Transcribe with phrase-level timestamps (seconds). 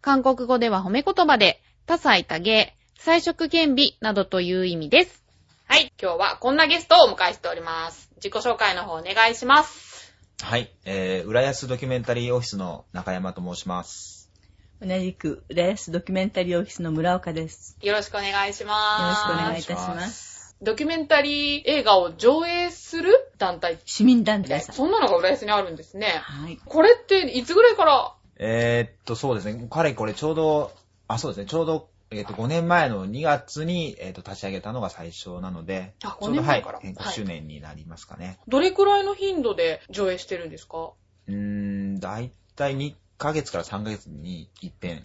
[0.00, 5.24] 韓国語では褒め言葉で、多彩多芸、彩色兼美などという意味です。
[5.66, 8.10] はい、今日はこんなゲストをお迎えしております。
[8.16, 10.12] 自己紹介の方お願いします。
[10.42, 14.30] はい、えー、浦安ドキュメンタリーオフィスの中山と申します。
[14.80, 17.76] 同じく、浦安ドキュメンタリーオフィスの村岡です。
[17.80, 19.22] よろしくお願いしよろます。
[19.22, 19.94] しくお願いいたしお願いしま。
[19.96, 23.78] ますドキュメンタリー映画を上映する団体？
[23.84, 24.74] 市民団体さん。
[24.74, 26.22] そんなのが浦安にあるんですね。
[26.22, 26.58] はい。
[26.64, 30.72] これっていつぐらいからえー、っと、そうですね、彼これちょうど、
[31.08, 38.38] あ、そうですね、ちょうど、えーっと、5年前の2月に、えーっと、立ち上げたのが最初なので、あ5ちょうど、はい、年前からえー5周年になりますかね。
[38.46, 40.92] どれくらいの頻度で上映してるんですか？
[41.28, 45.02] うーん、だいたい2ヶ月から3ヶ月に一遍。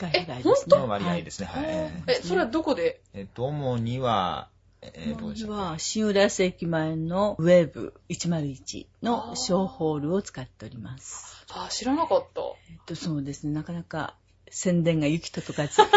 [0.67, 1.47] の割合ですね。
[1.47, 1.65] はい。
[1.65, 3.01] えーえ、それはどこで？
[3.13, 4.49] えっと、主には、
[4.81, 5.57] えー、どうまずでしょう。
[5.57, 11.45] は、新浦安駅前のウェーブ101の小ホールを使っております。
[11.53, 12.41] あ、知らなかった。
[12.69, 14.15] えっと、そうですね、なかなか
[14.49, 15.81] 宣伝が行き届かず。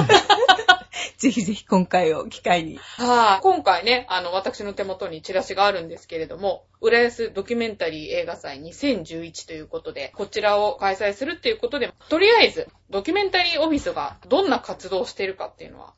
[1.16, 2.76] ぜひぜひ今回を機会に。
[2.76, 3.40] はい。
[3.40, 15.94] 今回ね、あの、私の手元にチラシがあるんですけれども、浦安ドキュメンタリー映画祭2011ということで、こちらを開催するっていうことで、とりあえず、ドキュメンタリーオフィスがどんな活動をしているかっていうのは、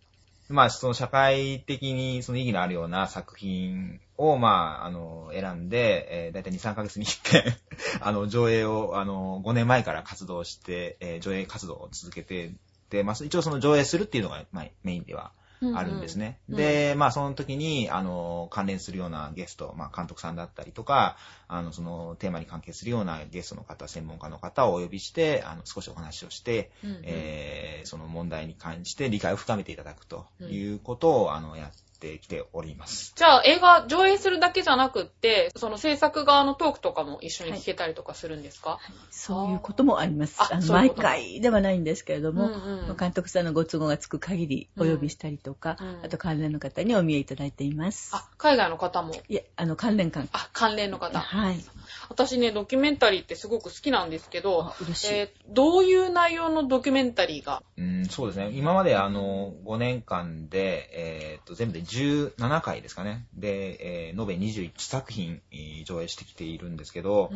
[0.49, 7.43] まあ、その社会的にその意義のあるような作品を、まあ、あの、選んで、えー、だいたい2、3ヶ月に一遍、
[8.01, 12.53] あの、上映を、あの、5年前から活動して、えー上映活動を続けて、
[12.91, 15.33] で、まあ、一応その上映するっていうのが、まあ、メインでは
[15.73, 16.41] あるんですね。
[16.49, 16.55] うん。
[16.55, 21.17] うんで、まあ、その時に、あの、関連するようなゲスト、まあ、監督さんだったりとか、
[21.49, 27.01] あの、そのテーマに関係するようなゲストの方、専門家の方をお呼びして、あの、少しお話をして、うんうん。
[27.05, 31.77] えーその問題に関して理解を深めていただくということを、あの、やって
[32.19, 33.13] きております。
[33.17, 38.79] じゃあ映画上映するだけじゃなくって、その制作側のトークとかも一緒に聞けたりとかするんですか、
[39.11, 40.37] そういうこともあります。
[40.39, 48.11] ああの毎回ではないんですけれども、うんうん監督さんのご都合がつく限りお呼びしたりとか、うんあと関連の方にお見えいただいています。
[48.15, 49.15] あ、海外の方も。
[49.29, 50.31] いえ、あの、関連関係。
[50.33, 51.19] あ、関連の方。
[51.19, 51.65] はい。
[52.09, 54.73] 私ね、ドキュメンタリーってすごく好きなんですけど。
[54.81, 57.63] えーどういう内容のドキュメンタリーが？
[57.77, 58.51] うん、そうですね。
[58.53, 63.27] 今まであの、5年間で、えーっと、全部で17回ですかね。
[63.35, 67.31] で、えー延べ21作品、えー上映してきているんですけど、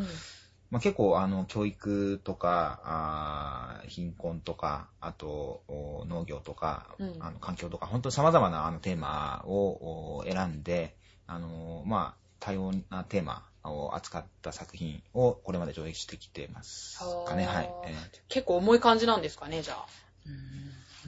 [0.71, 10.95] まあ、結構あの、教育とか、あー貧困とか、あと、お農業とか、うんあの環境とか、本当に様々なあのテーマをお選んで、
[11.27, 17.45] あの、まあ、多様なテーマを扱った作品をこれまで上映してきてますかね。
[17.45, 17.71] はい。
[17.87, 17.95] え
[18.29, 19.87] 結構重い感じなんですかね、じゃあ。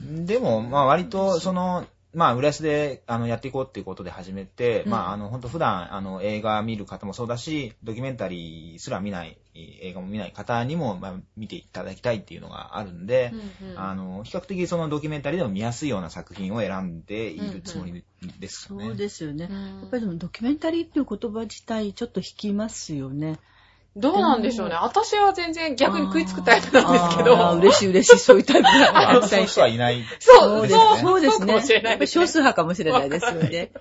[0.01, 13.31] ーでも、まあ割と、その、まあ、浦安であのやっていこうっていうことで始めて、うんまあ、あの、本当普段、あの、映画見る方もそうだし、ドキュメンタリーすら見ない、映画も見ない方にも、まあ、見ていただきたいっていうのがあるんで、
[13.61, 18.03] うんうんあの、比較的そのドキュメンタリーでも見やすいような作品を選んでいるつもり
[18.39, 18.85] ですよね。
[18.85, 19.47] そうですよね。
[19.49, 23.39] うんやっぱりでもドキュメンタリーっていう言葉自体ちょっと引きますよね。
[23.95, 24.75] どうなんでしょうね。
[24.75, 27.57] 私は全然逆に食いつくタイプなんですけど。
[27.57, 30.03] 嬉しい嬉しい、そういうタイプがああったりそういう人はいない。
[30.19, 32.07] そう、ですそう、ねそうですね。
[32.07, 33.49] 少数派かもしれないですよね。
[33.49, 33.71] で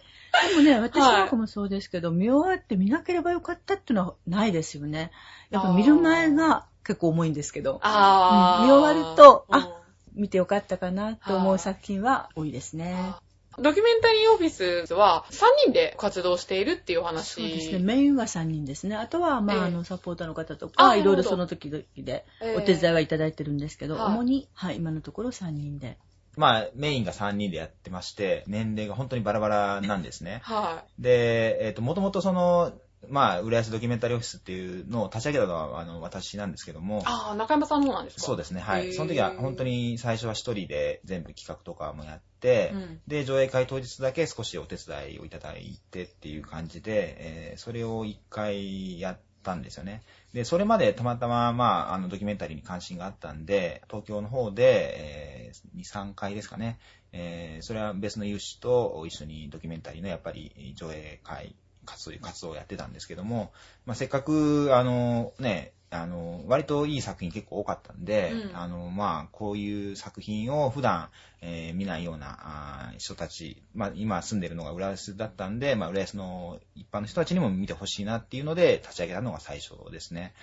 [0.57, 5.13] もね、私はいなんかもそうですけど、見終わって見なければよかったっていうのはないですよね。
[5.51, 9.69] やっぱ見る前が結構重いんですけど、あーうん見終わるとうんあ
[10.15, 13.15] 見てよかったかなと思う作品は多いですね。
[13.59, 14.51] ドキュメンタリーオフィ
[14.87, 17.33] スは3人で活動しているっていうお話。
[17.33, 17.79] そうですね。
[17.79, 18.97] メインは3人ですね。
[18.97, 25.99] あとは、まあ、ええあの、サポーターの方とあか、いろいろその時々でええお手伝いはいただいてるんですけど、はい主に、はい、今のところ3人で。
[26.37, 30.41] まあ、メインが3人でやってまして、年齢が本当にバラバラなんですね。
[30.45, 32.73] はで、えっ、と、もともとその、
[33.09, 38.23] まあ、浦安ドキュメンタリーオフィスっていうのを立ち上げたのは、あの、私なんですけどもい。、ああ、中山さんの方なんですか？
[38.23, 38.93] そうですね、はい。
[38.95, 50.03] その時は本当に最初は一人で全部企画とかもやって、うんで、上映会当日だけ少しお手伝いをいただいてっていう感じで、えーそれを一回やったんですよね。
[50.33, 56.79] で、それまでたまたま、まあ、あの、ドキュメンタリーに関心があったんで、東京の方で、えー2、3回ですかね、
[57.13, 61.57] えーそれは別の有志と一緒にドキュメンタリーのやっぱり上映会、
[61.87, 63.53] 活動をやってたんですけども、
[63.87, 68.57] まあ、せっかく、あの、ね、あの、割といい作品結構多かったんで、うん。
[68.57, 71.11] あの、まあ、こういう作品を普段、
[71.43, 80.35] えー見ないような人たち、まあ、今住んでるのが浦安だったんで、まあ、浦安の一般の人たちにも見てほしいなっていうので、立ち上げたのが最初ですね。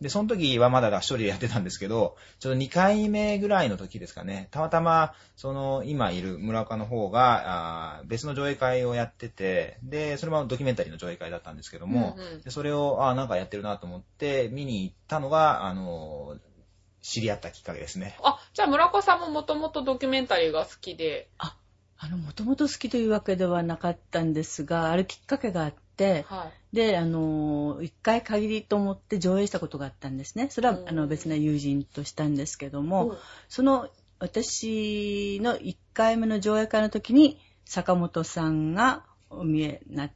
[0.00, 16.36] で、その時はまだ一人でやってたんですけど、ちょっと2回目ぐらいの時ですかね、たまたま、その、今いる村岡の方が、別の上映会をやってて、で、それもドキュメンタリーの上映会だったんですけども、うんうんでそれを、あーなんかやってるなと思って、見に行ったのが、あの、
[17.02, 18.16] 知り合ったきっかけですね。
[18.22, 21.28] あ、じゃあ村岡さんももともとドキュメンタリーが好きで、
[22.04, 26.76] あの、もともと好きというわけではなかったんですが、あるきっかけがあって、はい。
[26.76, 30.48] で、あの、一回限りと思って上映したことがあったんですね。
[30.50, 33.88] それはう、んあの、別な友人としたんですけどうもん、その、
[34.18, 40.14] 私の一回目の上映会の時に、坂本さんがお見えになって、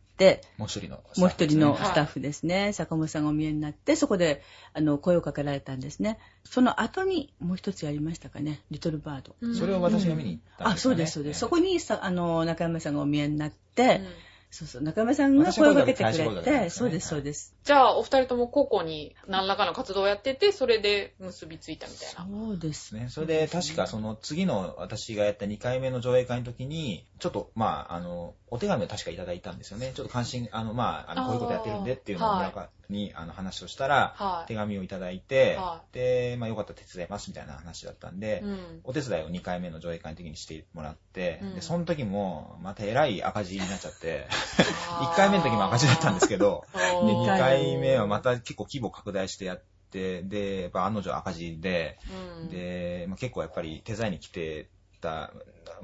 [0.57, 4.43] もう一人の、もう一人のはいスタッフですね、坂本さんがお見えになって、そこで
[4.73, 6.19] あの声をかけられたんですね。
[6.45, 9.37] その後にもう一つやりましたかね、リトルバード。
[9.41, 10.97] うんそれを私が見に行ったんあ、ですよね。
[10.97, 11.41] そうです、そうです。
[11.41, 14.07] そこに、にさあの中山さんがお見えになっうて、ん
[14.51, 17.55] そうそう、中山さんが声をかけてくれて、ねそうです、そうです。
[17.65, 22.27] じゃあ、お二人とも個々に何らかの活動をやってて、それで結びついたみたいな。
[22.47, 23.09] そうですね。
[23.11, 29.93] それで、確かその次の私がやった2回目の上映会の時に、ちょっと、まあ、あの、お手紙を確かいただいたんですよね。
[29.95, 34.49] ちょっと関心、あの、まあ、あのこういうことやってるんでっていうのをはい村岡に、あの話をしたら、はい。
[34.49, 38.81] 手紙をいただいて、はで、まあ、よかったら手伝いますみたいな話だったんで、うん。
[38.85, 41.55] お手伝いを2回目の上映会の時にしてもらって、うん。
[41.57, 46.65] で、その時も、またえらい赤字になっちゃって、あー1回目の時も赤字だったんですけど、
[47.05, 51.99] で、おー2回目はまた結構規模拡大してやって、で、やっぱ案の定赤字で、
[52.41, 52.49] うん。
[52.49, 54.69] で、まあ、結構やっぱり手伝いに来て
[55.01, 55.33] た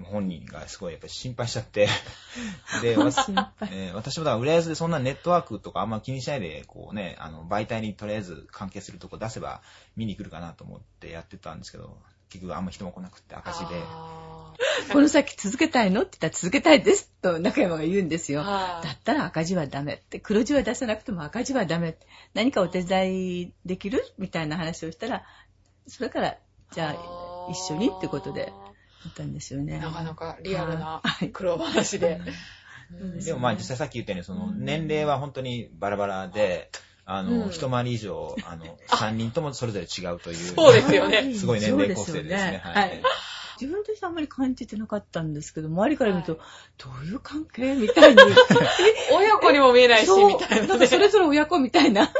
[0.04, 1.88] 本人がすごいやっぱり心配しちゃって、
[2.80, 3.66] で、私もだか
[4.22, 9.62] ら浦安でそんなネットワークとかあんま気にしないで、こうね、あの、媒体にとりあえず関係するとこ出せば
[9.96, 11.98] 見に来るかなと思ってやってたんですけど、
[12.28, 13.66] 結局あんま人も来なくて赤字で。
[13.74, 14.54] あ
[14.92, 18.40] この先続けたいのって言ったら続けたいですと中山が言うんですーよ。
[18.40, 18.86] はい。
[18.86, 19.94] だったら赤字はダメ。
[19.94, 21.90] って、黒字は出さなくても赤字はダメ。
[21.90, 25.24] って、何かお手伝いできるみたいな話をしたら、
[25.86, 26.38] それから、
[26.72, 28.61] じゃあ一緒にってことで、言
[29.08, 29.78] ったんですよね。
[29.78, 31.30] なかなかリアルなはい。
[31.30, 32.20] 苦労話で。
[33.00, 33.18] うん。
[33.20, 36.70] でもまあ実際さっき言ったように、その年齢は本当にバラバラで、
[37.04, 37.50] あの、うん。
[37.50, 40.36] 一回り以上、あの、3人ともそれぞれ違うという。
[40.36, 41.34] そうですよね。
[41.34, 42.38] すごい年齢構成ですね。
[42.38, 42.60] すよね。
[42.62, 43.02] はい
[43.62, 46.38] 自分としてはあんまり感じてなかったんですけど、周りから見ると、は
[46.78, 48.20] どういう関係みたいに。
[49.14, 52.12] 親子にも見えないし、みたいななんかそれぞれ親子みたいな。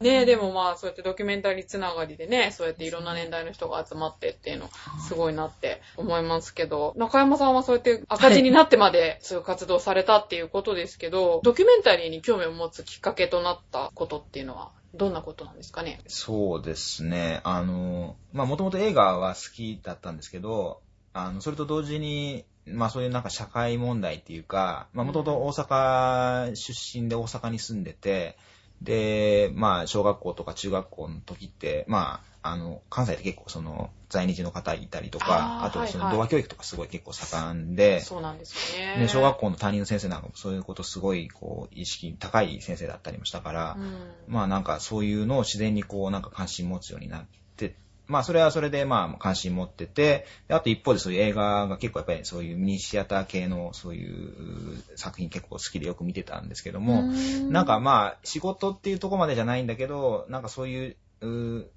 [0.00, 4.68] ねえ、でもまあ、そうやってドキュメンタリーつながりでね、そうやっていろんな年代の人が集まってっていうの、
[5.06, 16.00] すごいなって思いますけど、中山さんはそうやって赤字になってまで、そういう活動されたっていうことですけど、ドキュメンタリーに興味を持つきっかけとなったことっていうのは、どんなことなんですかね？
[16.06, 17.40] そうですね。
[17.44, 20.80] あの、まあもともと映画は好きだったんですけど、
[21.12, 28.36] あの、それと同時に、まあそういうなんか社会問題っていうか、まあもともと大阪出身で大阪に住んでて、
[28.82, 39.00] で、まあ小学校とか中学校の時って、まあ、あの、関西って結構その在日の方いたりとか、あとその動画教育とかすごい結構盛んで、そうなんですよね。
[39.02, 44.32] で小学校の担任の先生なんかもそういうことすごいこう意識高い先生だったりもしたから、うん。
[44.32, 47.24] まあなんかそういうのを自然にこうなんか関心持つようになっ
[47.56, 47.74] て、
[48.06, 57.02] まあそれはそれでまあ関心持ってて、であと一方でそういう映画が結構やっぱりそういうミニシアター系のそういう作品結構好きでよく見てたんですけども、
[57.50, 60.96] なんかまあ仕事っていうところまでじゃないんだけど、なんかそういう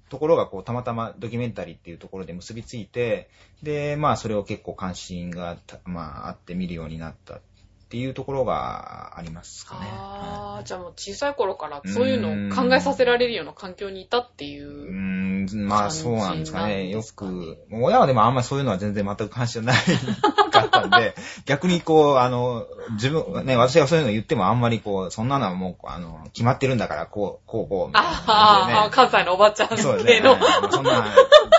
[0.08, 3.28] ところがこうたまたまドキュメンタリーっていうところで結びついて、
[3.62, 7.40] で、まあそれを結構関心がまああって見るようになった
[7.90, 9.80] っていうところがありますかね。
[9.90, 14.86] ああ、じゃあもう小さい頃からそういうのを考えさせられるような環境にいたっていうう。
[14.86, 16.88] ーん、まあそうなんですかね。
[16.88, 19.76] よく、親はでもあんまりそういうのは全然全く関心ない
[20.52, 21.16] かったんで、
[21.46, 29.82] 逆にこう、あの、自分、ね、私がそういうの言ってもあんまりこう、そんなのはもう、あの、決まってるんだから、こう、こう、こう、みたいなああ、感関西のおばちゃんじでね。
[29.82, 30.38] そうですね。
[30.70, 31.04] そんな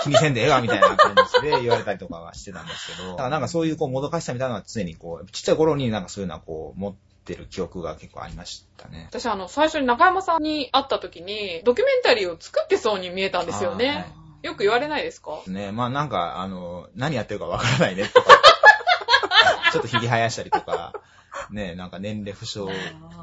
[0.02, 6.94] 気にせんでええわ、みたいな感じで言われたりとかはしてたんですけど、だからなんかそういうこう、もどかしさみたいなのは常にこう、ちっちゃい頃になんかそういうのはこう、持っ
[7.24, 9.06] てる記憶が結構ありましたね。
[9.10, 14.06] 私あの、最初に中山さんに会った時に、ドキュメンタリーを作ってそうに見えたんですよね。
[14.42, 15.40] よく言われないですか？
[15.46, 18.30] ね、まあなんか、あの、何やってるかわからないねとか、
[19.72, 20.92] ちょっとひげ生やしたりとか、
[21.50, 22.70] ね、なんか年齢不詳っ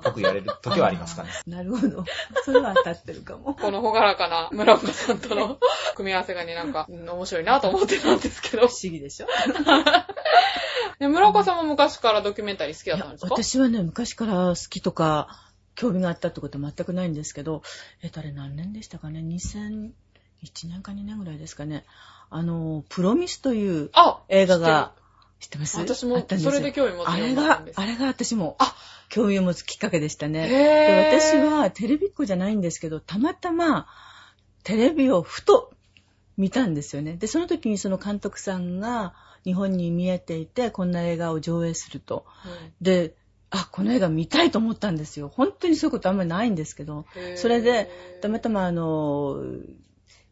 [0.03, 1.29] ぽく言われる時はありますかね。
[1.47, 2.03] なるほど。
[2.43, 3.53] それは当たってるかも。
[3.55, 5.57] このほがらかな村岡さんとの
[5.95, 8.71] 組み合わせがね、なんか、うん面白いなと思ってたんですけど不。
[8.71, 9.27] 思議でしょ？
[10.99, 13.33] で村岡さんも昔からドキュメンタリー好きだったんですか？
[13.33, 15.43] 私はね、昔から好きとか、
[15.75, 17.61] 興味があったってことは全くないんですけど、
[18.01, 19.91] えっと、あれ何年でしたかね ?2001
[20.67, 21.85] 年か2年ぐらいですかね。
[22.29, 24.91] あの、プロミスというあ映画が、
[25.39, 25.79] 知ってます？
[25.79, 28.75] 私もそれで興味持つようあれがになったんで、すあれが私もあ、
[29.09, 31.11] 興味を持つきっかけでしたね。
[31.11, 33.87] 私はテレビっ子じゃないんですけど、たまたま
[34.63, 35.71] テレビをふと
[36.37, 37.13] 見たんですよね。
[37.13, 42.25] で、その時にその監督さんが日本に見えていて、こんな映画を上映すると。
[42.81, 43.13] で、
[43.49, 45.31] あ、この映画見たいと思ったんですよ。
[45.33, 47.05] 本当にそういうことあんまりないんですけど。
[47.35, 47.89] それで、
[48.21, 49.41] たまたまあの、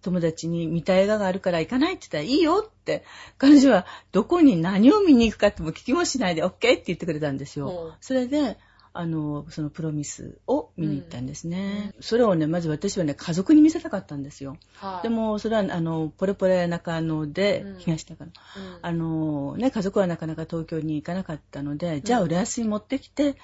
[0.01, 3.03] 友達に見た映画があるから行かないって言ったらいいよって、
[3.37, 7.69] 彼女はどこに何を見に行くかっても聞きもしないで OK って言ってくれたんですよ。
[7.69, 8.57] うんそれで、
[8.99, 11.93] あの、そのプロミスを見に行ったんですね。
[11.99, 14.57] それをね、まず私はね、家族に見せたかったんですよ。
[14.77, 18.31] はいでも、それは、あの、ポレポレ中野で、うん東中野。
[18.31, 23.35] うんあの、ね、家族はなかなか東京に行かなかったので、じゃあ、浦安に持ってきて、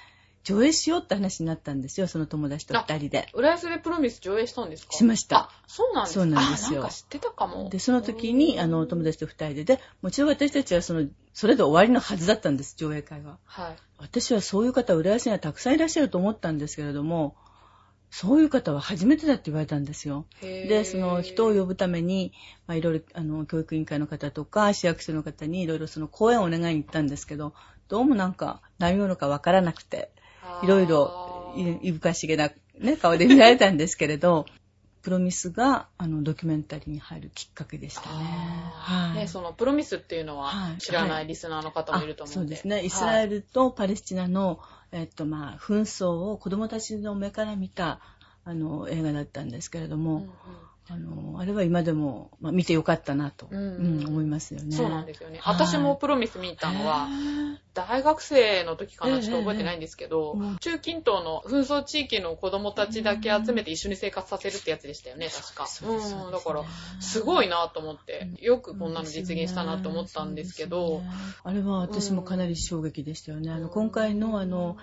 [0.44, 3.28] 上映しようって話になったんですよ、その友達と二人で。
[3.34, 4.92] 浦安でプロミス上映したんですか？
[4.92, 6.20] しましたあ、そうなんですか？
[6.20, 7.68] そうなんですよあなんか知ってたかも。
[7.70, 13.38] で、その時に、あの、友達と二人で、で、もちろん私たちはその、それで終わりのはずだったんです、上映会は。
[13.44, 13.76] はい。
[13.98, 17.36] 私はそういう方、浦安にはたくさんいらっしゃると思ったんですけれども、
[18.10, 20.26] そういう方は初めてだって言われたんですよ。
[20.40, 22.32] で、その人を呼ぶために、
[22.68, 27.54] まあ、いろいろ、あの、教育委員会の方とか、市役所の方にいろいろその講演をお願いに行ったんですけど、
[27.88, 30.12] どうもなんか、何者かわからなくて、
[30.62, 34.46] いろいろ、いいぶかしげな、ね、顔で見られたんですけれど、
[35.02, 38.06] プロミスが、あの、ドキュメンタリーに入るきっかけでしたね。
[38.08, 39.18] はい。
[39.18, 42.54] ね、そのプロミスっていうのははい知らないリスナーの方もいると思うんで。
[42.54, 42.84] あそうですね。
[42.86, 43.36] イスラエル。
[43.36, 44.60] ルとパレスチナの、
[44.92, 48.00] えっと、まあ、紛争を子供たちの目から見た、
[48.44, 50.30] あの、映画だったんですけれども、うんうん
[50.88, 54.76] あの、あれは今でも、まあ、見てよかったなと、ううんん思いますよね。
[54.76, 55.38] そうなんですよね。
[55.40, 55.54] はい。
[55.54, 60.56] 私もプロミス見たのは、へ大学生の時かな、ええちょっと覚えてないんですけど、うん。
[60.60, 65.66] 中近東の紛争地域の子供たちだけ集めて一緒に生活させるってやつでしたよね、確か。
[65.66, 66.64] そうですうん、だから、
[67.00, 71.02] すいごいなと思って、よくこんなの実現したなと思ったんですけど、
[71.42, 73.50] あれは私もかなり衝撃でしたよね。
[73.50, 73.62] あうん。
[73.62, 74.76] の、今回のあの、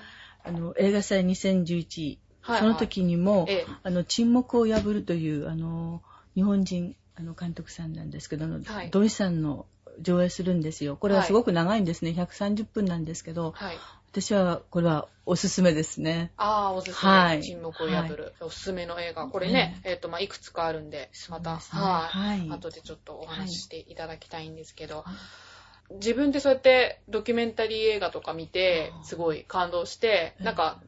[0.44, 2.60] あの、映画祭2011、はいはい。
[2.60, 3.66] その時にも、ええ。
[3.84, 6.02] あの、沈黙を破るという、あの、
[6.36, 8.90] 日本人、あの、監督さんなんですけど、はい。
[8.92, 9.66] 土井さんの
[10.00, 10.96] 上映するんですよ。
[10.96, 12.12] これはすごく長いんですね。
[12.12, 13.78] 130分なんですけど、はい。
[14.12, 16.34] 私はこれはおすすめですね。
[16.36, 17.12] ああ、おすすめ。
[17.12, 17.44] はい。
[17.44, 19.28] 沈黙を破る、おすすめの映画。
[19.28, 22.50] これね、えっ、と、まあ、いくつかあるんで、また、ねはい、はい。
[22.50, 25.06] 後でちょっとお話ししていただきたいんですけど、
[25.92, 30.82] 自分でそうやってドキュメンタリー映画とか見て、すごい感動して、なんか、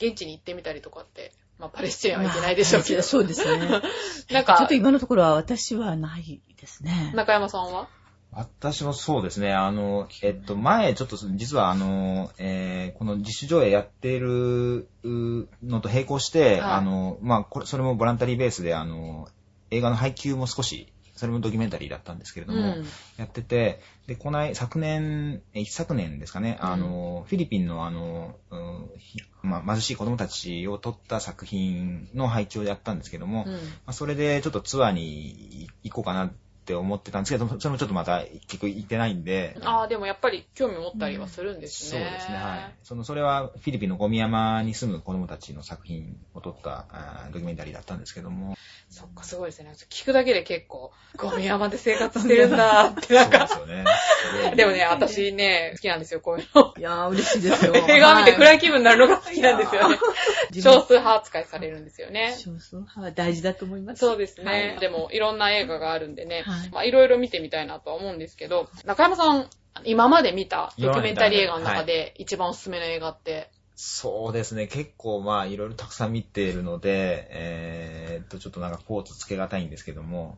[0.00, 3.58] 現地に行ってみたりとかって、まあ、パレスチナは行けないでしょうけど、そうですね。
[3.68, 7.12] なんちょっかと、今のところは私はないですね。
[7.14, 7.88] 中山さんは？
[8.32, 9.52] 私もそうですね。
[9.52, 19.28] あの、えっと、前、ちょっと、実は、あの、えーこの自主上映やっているうのと並行して、はいあの、まあ、これ、それもボランタリーベースで、あの、
[19.70, 22.84] 映画の配給も少し、それもドキュメンタリーだったんですけれども、うん。
[23.18, 28.36] やってて、で、この昨年、え一昨年ですかね、あの、フィリピンのあの、
[29.42, 33.52] まあ、貧しい子供たちを撮った作品の配給をやったんですけども、うん。
[33.52, 39.56] まあ、それでちょっとツアーに行こうかなって思ってたんですけど、それもちょっとまた結局行ってないんで。
[39.62, 42.10] ああ、でもやっぱり興味持ったりはするんですそうね。
[42.10, 42.74] ですね、はい。
[42.82, 48.56] その、それはフィリピンのゴミ山に住む子供たちの作品を撮ったあードキュメンタリーだったんですけども。
[48.90, 49.72] そっか、すごいですね。
[49.88, 54.56] 聞くだけで結構、ゴミ山で生活してるんだって、なんか、そうですよね。
[54.56, 56.74] でもね、私ね、好きなんですよ、こういうの。
[56.76, 57.74] いやー、嬉しいですよ。
[57.88, 58.56] 映画を見て暗い。
[58.56, 59.98] い気分になるのが好きなんですよね。
[60.60, 62.36] 少数派扱いされるんですよね。
[62.36, 64.00] 少数派は大事だと思います。
[64.00, 64.44] そうですね。
[64.44, 69.48] はいでも、いろんな映画があるんでね、はいまあ、いろいろ見てみたいなとは思うんですけど、中山さん、
[69.84, 73.50] 今まで見たドキュメンタリー映画の中で一番おすすめの映画って、
[73.82, 74.66] そうですね。
[74.66, 80.36] 結構まあいろいろたくさん見ているので、えーっとちょっとなんかコーツつけがたいんですけども、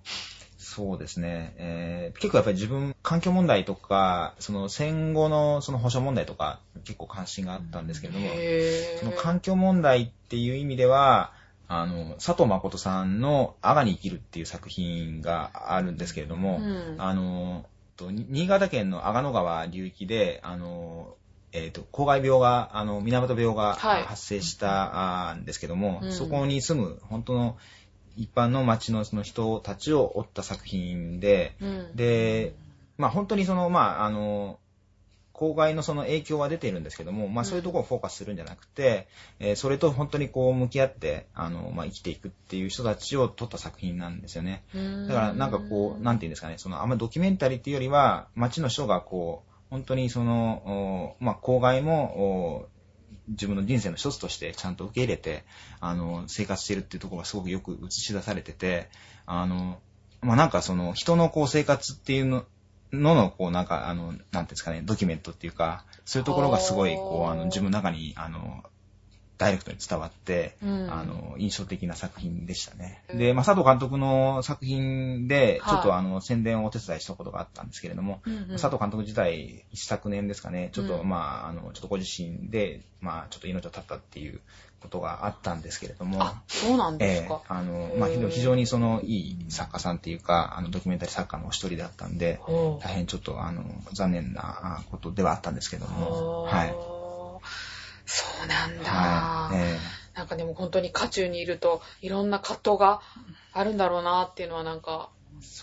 [0.58, 1.54] そうですね。
[1.56, 11.32] えー結構やっぱり自分、環境問題とか、その戦後のその保障問題とか結構関心があったんですけれども、へその環境問題っていう意味では、
[11.74, 16.96] あの、佐藤誠さんの阿賀に生きるっていう作品があるんですけれども、うん。
[16.98, 17.64] あの、
[17.98, 21.14] 新潟県の阿賀野川流域で、あの、
[21.52, 24.02] えっ、と、公害病が、あの、源病がはい。
[24.04, 26.12] 発生したんですけども、うん。
[26.12, 27.56] そこに住む本当の
[28.16, 31.96] 一般の町のその人たちを追った作品で、うん。
[31.96, 32.54] で、
[32.98, 34.58] まあ本当にその、まああの、
[35.42, 39.08] 公害のその影響は出ているんですけども、まあそういうところをフォーカスするんじゃなくて、
[39.40, 44.62] えーそれと本当にこう向き合って、あの、まあ生きていくっていう人たちを撮った作品なんですよね。
[45.08, 52.68] だからなんかこう、なんていうんですかね、そのあんまドキュメンタリーっていうよりは、街の人がこう、本当にその、おまあ公害も、お
[53.26, 55.42] 自分の人生の一つとしてちゃんと受け入れて、
[55.80, 58.90] あの、生活してるっていうところがすごくよく映し出されてて、
[59.26, 59.80] あの、
[60.20, 62.44] まあ、なんかその人のこう生活っていうの、
[62.92, 68.64] のの、こうなんか、あの、なんていうんですかね、ドキュメントっていうか、そういうところがすごい、こう、あの、自分の中に、あの、
[69.42, 70.92] ダイレクトに伝わって、うん。
[70.92, 73.02] あの、印象的な作品でしたね。
[73.11, 73.18] うん。
[73.18, 78.49] で、まあ、佐藤監督の作品で、ちょっとはいあの、宣伝をお手伝いしたことがあったんですけれども、うんうん。
[78.50, 81.08] 佐藤監督自体、一昨年ですかね、ちょっと、うん。
[81.08, 84.40] まあ、あの、ちょっとご自身で、まあ、ちょっと命を絶ったっていう
[84.82, 87.42] ことがあったんですけれども、あ、そうなんですええか。
[87.48, 92.40] あの、まあ、非常にその、いい作家さんっていうか、あの、ドキュメンタリー作家のお一人だったんで、
[92.80, 96.74] 大変ちょっと、あの、残念なあことではあったんですけども、はい。
[98.04, 98.90] そうなんだ。
[98.90, 99.56] はい。
[99.56, 99.78] え
[100.14, 103.00] なんかでも本当に渦中にいるといろんな葛藤が
[103.54, 105.10] あるんだろうなっていうのはなんか。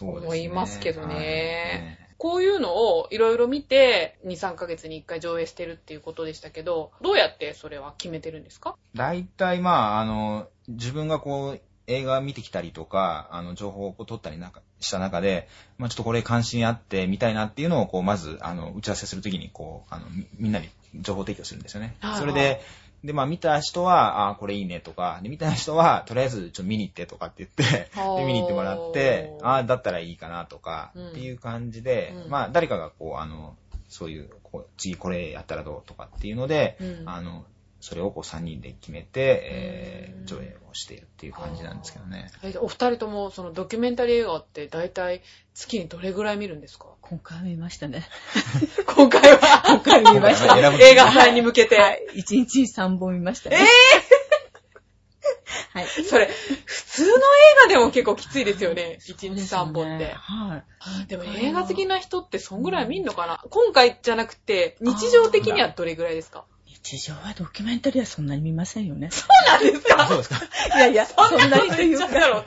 [0.02, 8.76] 思いますけどねこういうのをいろいろ見て2、3ヶ月に1回上映してるっていうことでしたけど、どうやってそれは決めてるんですか？
[8.94, 15.48] 大体まあ、あの、自分がこう、映画見てきたりとか、あの、情報を取ったりなんかした中で、
[15.80, 22.18] まあちょっとこれ関心あって見たいなっていうのを、こう、まず、あの、打ち合わせするときに、こう、あの、みみんなに情報提供するんですよねはいは。
[22.18, 22.62] いそれで、
[23.04, 31.10] で、まあ見た人は、あこれいいねとか、で、見た人は、とりあえずちょっと見に行ってとかって言って、はあで、見に行ってもらって、あだったらいいかなとか、うん。
[31.10, 32.30] っていう感じで、うん。
[32.30, 33.56] まあ誰かがこう、あの、
[33.88, 37.04] そういう、こう、次これやったらどうとかっていうので、うん。
[37.06, 37.46] あの、
[37.82, 39.42] それをこう3人で決めて、
[40.12, 42.30] えうんー、上映をしているっていう感じなんですけどね。
[42.44, 45.22] えお二人ともそのドキュメンタリー映画って大体
[45.54, 46.88] 月にどれぐらい見るんですか？
[47.02, 48.06] 今回見ましたね。
[48.86, 49.64] 今回は？
[49.66, 50.58] 今回見ました。
[50.80, 51.76] 映画祭に向けて。
[51.80, 52.02] はい。
[52.16, 53.58] 1日3本見ましたね。
[55.72, 55.88] はい。
[55.88, 56.30] それ、
[56.66, 57.20] 普通の映
[57.64, 58.98] 画でも結構きついですよね。
[59.02, 60.14] 1日3本って。
[60.14, 60.64] は
[61.04, 61.08] い。
[61.08, 63.42] でも映画好きな人ってそんぐらい見んのかな？
[63.50, 66.46] 今回じゃなくて、日常的にはどれぐらいですか？
[66.84, 69.10] 日常はドキュメンタリーはそんなに見ませんよね。
[69.48, 70.04] なんですか？
[70.04, 70.38] あそうですか。
[70.78, 72.08] いやいや、そんなにと言っいうか。
[72.10, 72.44] ちゃったろ。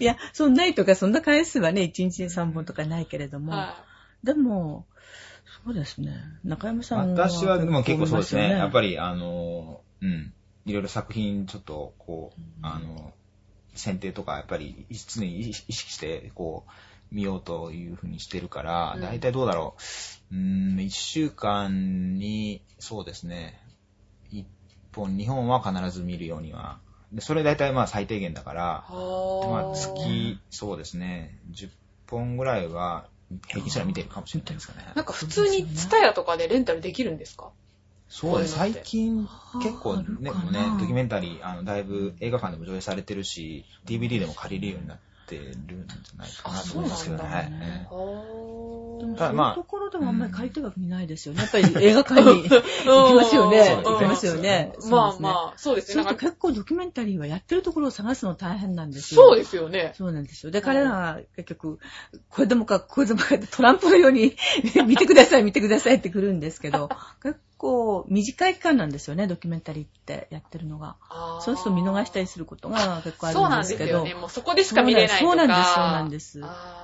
[0.00, 3.52] いや、そんなにとか、そんな回数はね、1日に3本とかないけれども。
[3.52, 3.84] は
[4.24, 4.86] でも、
[5.64, 6.16] そうですね。
[6.44, 7.26] 中山さんは。
[7.28, 8.50] 私はでも結構そうですね。
[8.50, 8.90] やっぱり。
[8.90, 10.32] り、あの、うん。
[10.64, 13.12] いろいろ作品ちょっと、こう、あの、
[13.74, 16.70] 選定とか、やっぱり常に意識して、こう、
[17.10, 19.76] 見ようというふうにしてるからう、んだいたいどうだろ
[20.30, 20.34] う。
[20.34, 23.60] うーん、1週間に、そうですね。
[24.32, 24.44] 1
[24.94, 26.80] 本、2本は必ず見るようには。
[27.12, 31.38] でそれだいたいまあ最低限だから、はまあ月、そうですね。
[31.50, 31.70] 10
[32.08, 33.06] 本ぐらいは
[33.48, 34.84] 平均したら見てるかもしれないですかね。
[34.94, 37.52] なんか普通にツタヤとかでレンタルできるんですか？
[38.08, 38.56] そうです。
[38.56, 39.28] 最近
[39.62, 40.30] 結構ね、ね、
[40.80, 47.88] ドキュメンタリー、あの、だいぶ映画館でも上映されてるし、DVD でも借りれるようになってるんじゃないかなと思いますけどね。
[47.90, 51.42] でも、そういうところでもあんまり借りては見ないですよね。
[51.42, 53.80] やっぱり映画館に 行きますよね。
[53.84, 54.72] そう行きますよね。
[54.88, 56.02] まあまあ、そうですね。
[56.04, 59.22] そう結構ドキュメンタリーはやってるところを探すの大変なんですよ。
[59.22, 59.92] そうですよね。
[59.96, 60.52] そうなんですよ。
[60.52, 61.78] で、彼らは結局、
[62.30, 64.36] これでもか、これでもかってトランプのように
[64.86, 66.88] 見てください、見てくださいって来るんですけど、
[67.22, 70.96] 結構短い期間なんですよね、ドキュメンタリーってやってるのが。
[71.40, 73.86] そうすると見逃したりすることが結構あそうなんるんですけど。
[73.86, 74.14] ですよね。
[74.14, 75.30] もうそこでしか見れないとか。
[75.30, 76.38] そうなんです、そうなんです。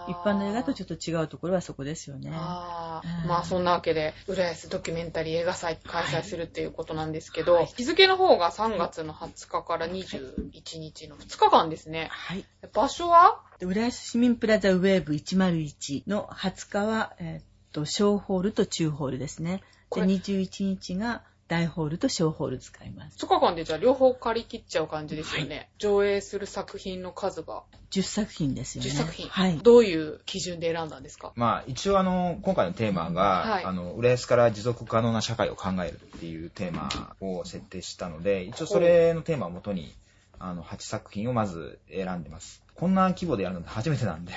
[0.08, 2.30] 一般の映画とちょっと違うところはそこですよね。
[2.32, 12.08] あうんーまあそんなわけで、浦安ドキュメンタリー映画祭開催するっていうことなんですけど、日付の方が3月の20日から21日の2日間ですね。
[12.10, 12.44] はい。
[12.72, 13.40] 場所は？
[13.58, 19.62] で浦安市民プラザウェーブ101の20日は、えーっと、小ホールと中ホールですね。
[19.94, 23.18] で、これ21日が大ホールと小ホール使います。
[23.26, 25.68] 2日間でじゃあ両方借り切っちゃう感じですよね。
[25.78, 28.90] 上映する作品の数が10作品ですよね。
[28.90, 29.28] 10作品。
[29.28, 29.58] はい。
[29.58, 31.32] どういう基準で選んだんですか？
[31.36, 39.92] まあ一応あの、今回のテーマが、はいあの、浦安から持続可能な社会を考えるっていうテーマを設定したので、一応それのテーマをもとに、
[40.38, 42.62] あの、8作品をまず選んでます。
[42.74, 44.32] こんな規模でやるのって初めてなんで、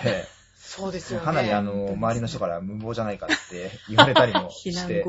[0.66, 1.26] そうですよね。
[1.26, 5.06] かなりあの、周りの人から無謀じゃないかって 言われたりもして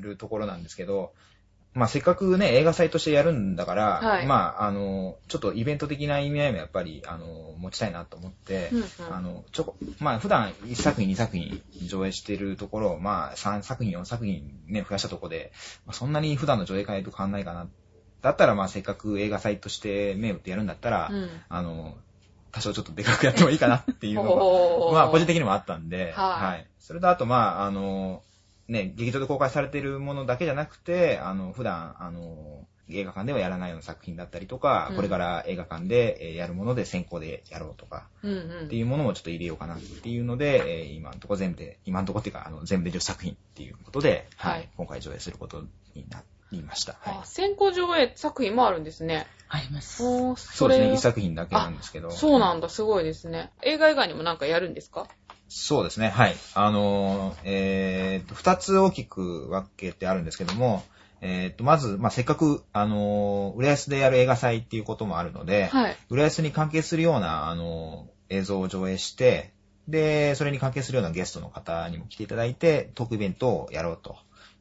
[0.00, 1.12] るところなんですけど、
[1.72, 15.52] まあせっかくね、映画祭としてやるんだから、はいまああの、ちょっとイベント的な意味合いもやっぱり、あの、持ちたいなと思って、うんうんあの、ちょこ、まあ普段1作品2作品上映してるところを、まあ3作品4作品ね、増やしたところで、
[15.86, 17.68] まあ、そんなに普段の上映会と変わんないかな。
[18.20, 21.96] だったらまあせっかく映画祭として目を打ってやるんだったら、うんあの、
[22.52, 26.66] 多少ちょっとでかくやってもいいかなっていうのが、 まあ、個人的にもあったんで、はい。
[26.78, 28.22] それとあと、まあ、あの、
[28.68, 34.96] ね、劇場で公開されているものだけじゃなくて、あの、普段、あの、映画館ではやらないような作品だったりとか、うん。
[34.96, 38.66] これから映画館でえーやるもので先行でやろうとか、うんうん。
[38.66, 44.68] っていうものもちょっと入れようかなっていうので、えー今のところ全部で、今のところっていうか、あの、全部で10作品っていうことで、はい、はい。
[44.76, 46.22] 今回上映することになっ
[46.56, 46.96] りました。
[47.00, 47.24] はいあ。
[47.24, 49.26] 先行上映作品もあるんですね。
[49.48, 50.02] あります。
[50.04, 52.10] おーそうですね、れ一作品だけなんですけど。
[52.10, 53.50] そうなんだ、すごいですね。
[53.62, 55.06] 映画以外にもなんかやるんですか？
[55.48, 56.36] そうですね、はい。
[56.54, 60.84] あのー、えーと、二つ大きく分けてあるんですけども、
[61.22, 65.96] えーと、まず、まあ、せっかく、あのー、浦安でやる映画祭っていうこともあるので、はい。
[66.10, 69.52] 浦安に関係するような、あのー、映像を上映して、
[69.88, 74.18] で、それに関係するようなゲストの方にも来ていただいて、トークイベントをやろうと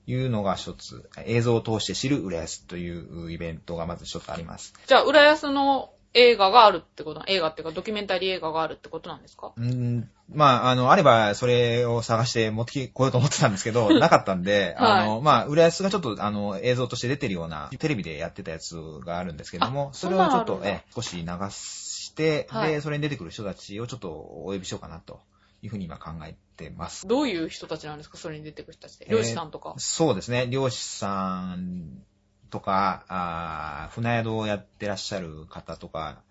[0.07, 4.73] いうのが一つ、映像を通して知る浦安というイベントがまず一つあります。
[4.87, 9.51] じゃあ、浦安の映画があるってこと映画っていうか、ドキュメンタリー映画があるってことなんですか？
[9.55, 15.03] うーんまあ、あの、あれば、それを探して持ってこようと思ってたんですけど、 なかったんで、はい。
[15.03, 22.71] あの、まあ、浦安がちょっと、あの、映像として出てるような、テレビでやってたやつがあるんですけどもあ、それをちょっと、え、少し流して、はい。
[22.71, 25.21] で、それに出てくる人たちをちょっとお呼びしようかな、と
[25.61, 27.07] いうふうに今考えてます。
[27.07, 28.17] どういう人たちなんですか？
[28.17, 29.05] それに出てくる人たちって。
[29.07, 29.75] えー漁師さんとか。
[29.77, 32.03] そうですね、漁師さん
[32.49, 36.23] とか、あー船宿をやってらっしゃる方とか、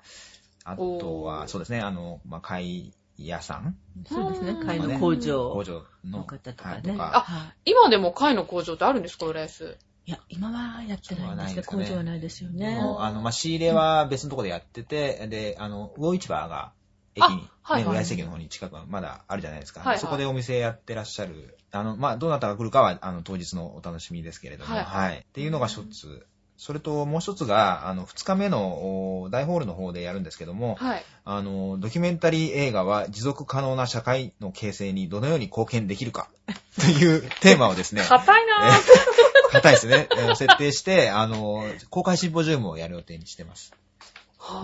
[0.65, 4.55] あとおは、ーそうですね、あの、まあ、貝屋さんそうですねう。
[4.63, 6.91] ん貝のね工場工場のの方とかね。
[6.91, 9.79] はいあはい今でも貝の工場ってあるんですか浦安？
[10.09, 11.27] いや、今はやってないんですね。
[11.27, 12.77] そうはないですかね工場はないですよね。
[12.77, 16.73] もうあの、まあ、仕入れは別のところでやってて、で、あの、魚市場が
[17.17, 19.81] 駅に、はいはい浦安駅の方に近くまだあるじゃないですか。
[19.81, 21.57] はいはいそこでお店やってらっしゃる。
[21.73, 26.27] あの、まあ、どなたが来るかは、あの、当日のお楽しみですけれども、はいはいっていうのが一つ。
[26.59, 31.05] それともう一つが、あの、二日目のお大ホールの方でやるんですけども、はい。
[31.25, 36.31] あの、ドキュメンタリー映画は持続可能な社会の形成にどのように貢献できるか
[36.81, 38.79] というテーマをですね、硬いなぁ。
[38.79, 40.09] え硬いですね。
[40.17, 43.73] えー設定して、あの、公開シンポジウムをやる予定にしてます。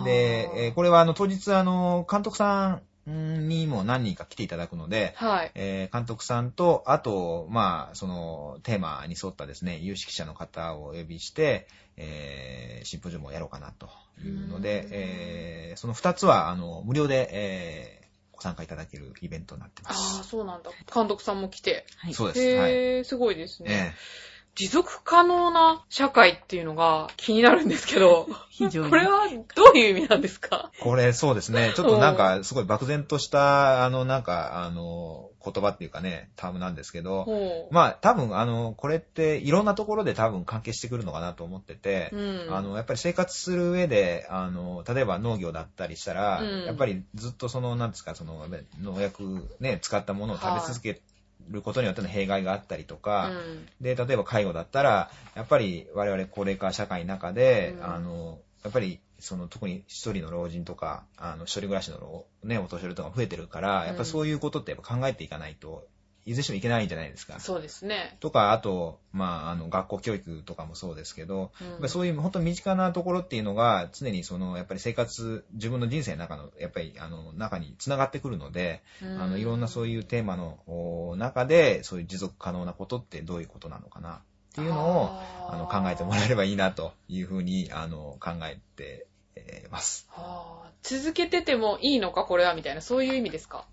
[0.05, 5.51] で、えーこれはあの、当日あの、監督さんにも何人か来ていただくので、はい。
[5.55, 11.67] えー監督さんと、あと、まあ、その、テーマに沿ったですね、有識者の方をお呼びして、
[11.97, 13.89] えーシンポジウムをやろうかなと
[14.25, 18.03] いうのでうん、えーその二つは、あの、無料で、えー
[18.35, 20.31] ご参加いただけるイベントになってまああ、す。
[20.31, 20.71] そうなんだ。
[20.93, 21.85] 監督さんも来て。
[21.99, 22.15] はい。
[22.15, 22.41] そうです。
[22.57, 22.73] はい。
[22.73, 23.95] へー、すごいですね。
[23.95, 28.91] え持続可能な社会っていうのが気になるんですけど、 非常に。
[28.91, 30.71] これはどういう意味なんですか？
[30.79, 31.73] ーこれ、そうですね。
[31.77, 37.27] ちょっとなんか、すごい漠然とした、あの、なんか、あの、言葉っていうかね、タームなんですけど。
[37.71, 42.55] まあ、多分、あの、これって、いろんなところで多分関係してくるのかなと思ってて、うん。
[42.55, 51.01] あの、やっぱり生活する上で、あの、例えば農業だったりしたら、うんやっぱりずっとその、なんですか、その、ね農薬ね、使ったものを食べ続け
[51.49, 53.69] ることによっての弊害があったりとか、うん。
[53.81, 57.85] で、例えば介護だったら、やっぱり我々高齢化社会の中で、うん。
[57.95, 65.87] あの、やっぱり、その特に一人の老人とか、あの、一人暮らしの老ね、お年寄りとか増えてるから、やっぱりそういうことってやっぱ考えていかないと、
[66.25, 67.41] いずれにしてもいけないんじゃないですか。
[67.41, 68.17] そうですね。
[68.21, 78.83] とか、あと、まあ、あの、学校教育とかもそうですけど、うんそういう本当に身近なところっていうのが、常にその、やっぱり生活、自分の人生の中の、やっぱり、あの、中に繋がってくるので、
[79.19, 84.21] あの、いろんなそういうテーマのお中で、そういう持続可能なことってどういうことなのかなっ
[84.55, 85.07] ていうのを、
[85.49, 90.07] あの、考えてもらえればいいなというふうに、あの、考えてえーます。
[90.11, 93.67] はあ続けててもいいのか、これは、みたいな、そういう意味ですか？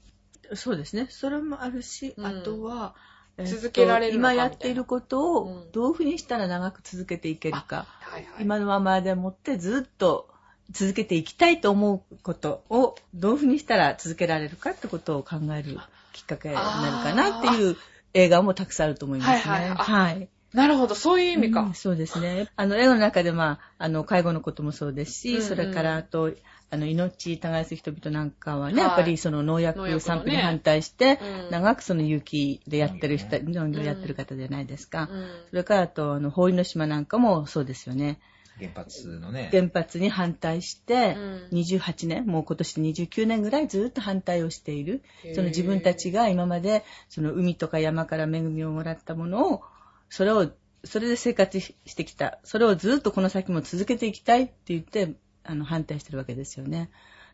[0.55, 1.07] そうですね。
[1.09, 2.95] それもあるし、うんあとは、
[3.37, 7.85] えっと続けられるのか今やっていることみたいなをどういうふうにしたら長く続けていけるか。
[8.01, 8.43] はいはい。
[8.43, 10.29] 今のままでもってずっと
[10.71, 15.77] 続けていきたいと思うことをどういうふうにしたら続けられるかってことを考える
[16.13, 17.77] きっかけになるかなっていう
[18.13, 19.53] 映画もたくさんあると思いますね。
[19.53, 20.29] はいはいあはい。
[20.53, 21.61] なるほど、そういう意味か。
[21.61, 22.47] うんそうですね。
[22.55, 26.31] あの、映画の中で、まあ、あの、介護のこともそうですし、うんうんそれから、あと、
[26.71, 35.09] あの、命耕す人々なんかはね、はいやっぱりその農農薬散布に反対して、うん長くその有機でやってる人、農農業でやってる方じゃないですか。
[35.11, 38.19] うんそれから、あと、あの、法医の島なんかもそうですよね。
[38.59, 45.01] 原発のね、原発に反対して、うん28年、もう今年で29年ぐらいずっと反対をしている。
[45.33, 49.61] その自分たちが今まで、その海とか山から恵みをもらったものを、
[50.09, 50.51] それを、
[50.83, 52.39] それで生活してきた。
[52.43, 56.89] それをずっとこの先も続けていきたいって言って、あの、反対してるわけですよね。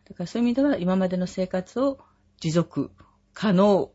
[0.08, 1.98] だからそういう意味では、今までの生活を
[2.40, 2.90] 持続
[3.34, 3.90] 可能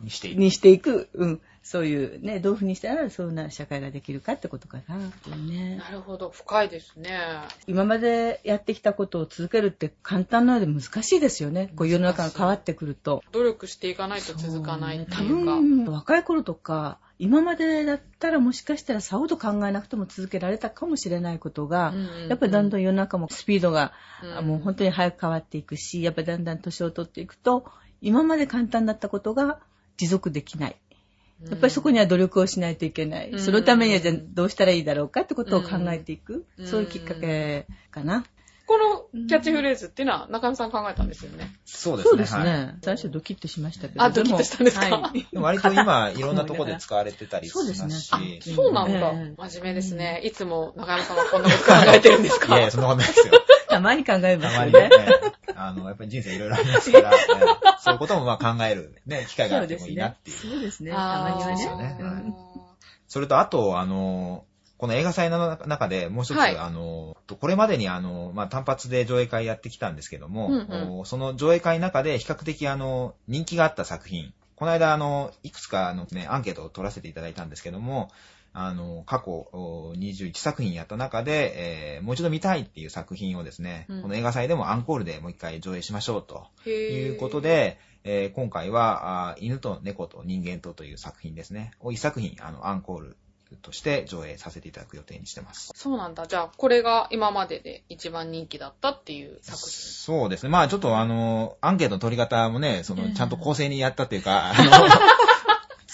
[0.00, 0.10] に
[0.50, 4.98] していく、うん、そういうね、どういうふうにしたらそうな社会ができるかってことかな、
[5.36, 5.76] ね。
[5.76, 7.18] なるほど、深いですね。
[7.66, 11.72] 今までやってきたことを続けるって簡単なので難しいですよね。
[11.74, 13.24] こう世の中が変わってくると。
[13.32, 15.56] 努力していかないと続かないっていうか。
[15.56, 27.64] 多分、若い頃とか、今までだったらもしかしたらさほど考えなくても続けられたかもしれないことが、うんうんうんやっぱりだんだん世の中もスピードが、うんもう本当に早く変わっていくし、やっぱりだんだん年を取っていくと、
[28.00, 29.58] 今まで簡単だったことが
[29.96, 30.76] 持続できない。
[31.44, 33.30] やっぱりそこには努力をしないといけない。
[33.30, 36.46] うんそのためにはじゃあどうしたらいいだろうかってことを考えていく。
[36.58, 38.24] うんそういうきっかけかな。
[38.68, 38.78] こ
[39.14, 41.52] のキャッチフレーズっていうのは中山さん考えたんですよね。
[41.64, 42.10] そうですね。
[42.10, 42.50] そうですね。
[42.50, 44.02] はい最初ドキッとしましたけど。
[44.02, 44.86] あドキッとしたんですか？
[44.86, 48.12] はいでも割と今、いろんなところで使われてたりしそうますですし。
[48.18, 48.98] ねそうなんだ。
[48.98, 50.20] ええ真面目ですね。
[50.24, 52.46] いつも中山さんはこんなこと考えてるんですか？
[52.48, 53.34] いやいや、そんなことないですよ。
[53.70, 55.32] たまに考えまたまにねすよね。。
[55.54, 60.36] あの、やっぱり人生いろいろありますから、え えそういうこともまあ考える、ね、機会があってもいいなっていう。
[60.36, 60.90] そうですね。
[60.90, 61.96] たあーまにはですよねね。
[62.00, 62.34] うん
[63.08, 64.44] それと、あと、あの、
[64.78, 78.10] この映画祭の中でもう一つ、はいあの、これまでにあの、まあ、単発で上映会やってきたんですけども、うんうんおその上映会の中で比較的あの、人気があった作品、この間あの、いくつかのね、アンケートを取らせていただいたんですけども、
[78.58, 91.72] あの、過去お21作品やった中で、えーもう一度見たいっていう作品をですね、うんこの映画祭でもアンコールでもう一回上映しましょうということで、えー今回は、犬と猫と人間とという作品ですね。
[91.80, 93.16] を一作品、あの、アンコール
[93.60, 95.72] として上映させていただく予定にしてます。
[95.74, 96.26] そうなんだ。
[96.26, 99.68] じゃあ、これが今までで一番人気だったっていう作品。
[99.68, 100.48] そうですね。
[100.48, 104.70] まあちょっとあの、アンケートの取り方もね、その、ええちゃんと公正にやったっていうか、 あの、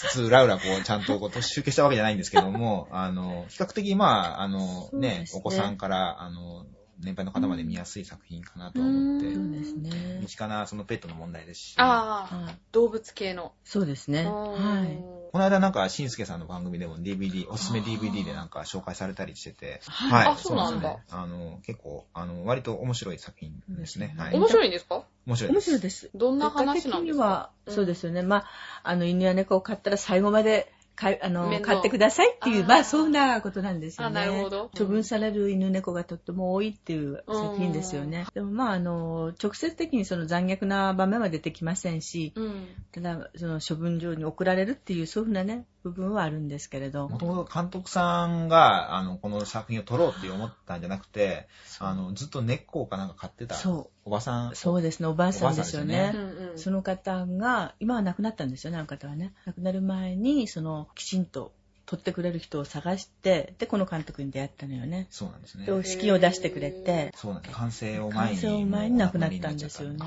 [0.09, 6.65] つつ裏裏こう、ちゃんとこう、集計したわけじゃないんですけども、 あの、比較的まあ、あの、ねねお子さんから、あの、
[6.99, 10.27] 年配の方まで見やすい作品かなと思って、うんそうですね身。
[10.27, 13.53] 近なそのペットの問題ですし、ああ、はい動物系の。
[13.63, 14.21] そうですね。
[14.21, 14.97] うんはい。
[15.33, 24.13] この間なんか、しんすけさんの番組でも DVD、おすすめ DVD でなんか紹介されたりしてて、はいあそうなんだですねあの、結構、あの、割と面白い作品ですね。
[24.17, 24.35] はい。
[24.35, 25.03] 面白いんですか？
[25.25, 25.65] 面面白いです。
[25.65, 26.09] 白いです。
[26.13, 28.21] どんな話なん結果的ですかそうですよね。
[28.21, 28.45] まあ、
[28.83, 34.21] あの、犬や猫を飼ったら最後までかいあの買ってくださいっていう、まあ、そんなことなんですよね。
[34.21, 38.25] あなるほど処分される犬猫がとっても多いっていう作品ですよね。
[38.33, 42.67] でもまあ、あの、直接的にその残虐な場面は出てきませんし、うん。
[42.91, 47.09] ただ、その処分場に送られるっていう、そういうふうなね、部分はあるんですけれど。
[47.09, 51.47] もともと監督さんが、あの、この作品を撮ろうって思ったんじゃなくて、
[51.79, 54.51] あの、ずっと根っこかなんか買ってた、そおばさん？
[54.51, 54.55] う。
[54.55, 56.13] そうですね、おばあさんですよね。
[56.55, 59.33] その方が、今は亡くなったんですよね、あの方はね。
[59.45, 61.51] 亡くなる前に、その、きちんと
[61.85, 65.07] 撮ってくれる人を探して、で、この監督に出会ったのよね。
[65.11, 65.65] そうなんですね。
[65.65, 67.55] で、資金を出してくれて、そうなんです。
[67.55, 68.37] 完成を前に。
[68.37, 69.99] 完成を前に亡くなったんですよね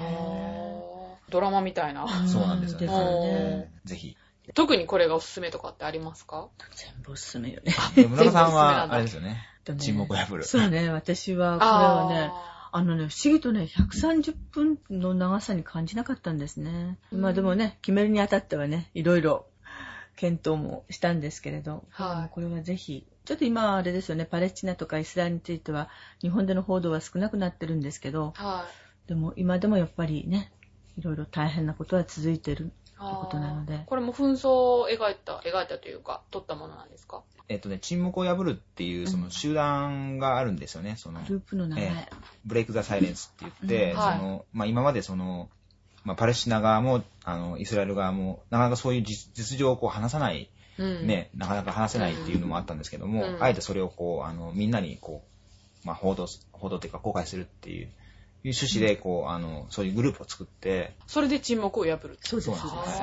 [1.28, 2.06] ドラマみたいな。
[2.28, 2.86] そうなんですよね。
[2.86, 3.70] ですよね。
[3.84, 4.16] ぜひ。
[4.54, 6.48] 特にこれがおすすめとかってありますか？
[6.74, 7.72] 全部おすすめよね。
[7.94, 9.48] で村田さんは、全部おすすめなんだあれですよね。
[9.78, 10.44] 沈黙を破る。
[10.44, 16.98] そうね、私は、これはね、ああのね、不思議とね、130分の長さに感じなかったんですね。
[17.10, 19.46] うんまあでもね、決めるにあたってはね、いろいろ
[20.14, 25.88] 検討もしたんですけれど、はいこれはぜひ、ちょっと今あれですよね、パレスチナとかイスラエルについては、
[26.20, 28.66] 日本での報道は少なくなってるんですけど、ーは
[29.08, 30.52] でも今でもやっぱりね、
[30.98, 32.72] いろいろ大変なことは続いてる。
[33.00, 33.06] い。
[33.06, 34.48] ってことなのでこれも紛争
[34.82, 37.22] を描いた、描いたというか、撮ったものなんですか？
[37.48, 40.96] えっとね、沈黙を破るっていう、その集団があるんですよね。
[40.96, 41.84] その、グループの名前。
[41.84, 42.08] え
[42.44, 45.48] ブレイク・ザ・サイレンスって言って、うんはいその、まあ、今までその、
[46.02, 51.06] まあ、パレスチナ側も、あの、イスラエル側も、なかなかそういう実実情をこう話さない、うん。
[51.06, 55.22] ね、なかなか話せないっていうのもあったんですけども、うんあえてそれをこう、あの、みんなにこ
[55.84, 57.88] う、まあ、報道す、報道っていうか公開するっていう、
[58.48, 62.18] いう趣旨で、こう、あの、そういうグループを作って、それで沈黙を破る。
[62.20, 62.98] そうです、そうそうです。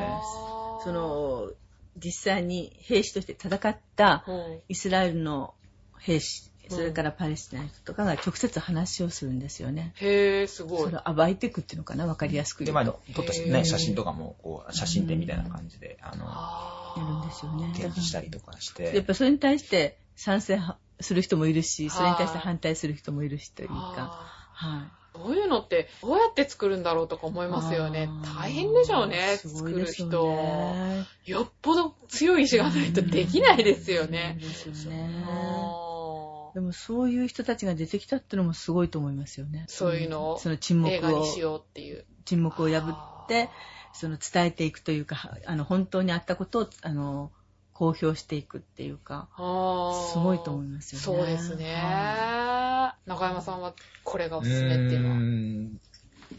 [0.86, 1.51] そ、の、
[1.97, 5.53] 実際に兵士として戦ったうんイスラエルの
[5.99, 9.93] 兵士、それからパレスチナの人とかが直接話をするんですよね。
[9.97, 10.97] へー、すごいそれ。
[10.97, 13.21] を暴いていくっていうのかな、わかりやすくで、まあ、言うと。
[13.21, 20.60] 撮ったね、写真とかも、こう、写真展みたいな感じで、あの、あやるんですよね展示したりとかしやって、ぱそれに対して賛成
[21.01, 23.75] する人もいるし、はいそれに対して反対する人もいるしというか。
[23.77, 25.02] あはい。
[25.13, 30.23] ーこういうのって、どうやって作るんだろうとか思いますよね大変でしょうね、すご作る人。
[30.28, 34.38] ねよっぽど強い意志がないとできないですよね。
[34.41, 35.26] そうですよね。
[36.54, 39.65] でもそういう人たちが出てきたってのもすごいと思いますよね。
[39.67, 42.06] そういうのをその沈映画黙をにしようっていう。
[42.26, 43.49] 沈黙を破って、
[43.93, 47.32] その伝えていくというか、あの、本当にあったことを、あの、
[47.73, 49.29] 公表していくっていうか、
[50.13, 51.03] すごいと思いますよね。
[51.03, 51.75] そうですね。
[51.75, 55.15] は中山さんはこれがおうすすめっていうのは。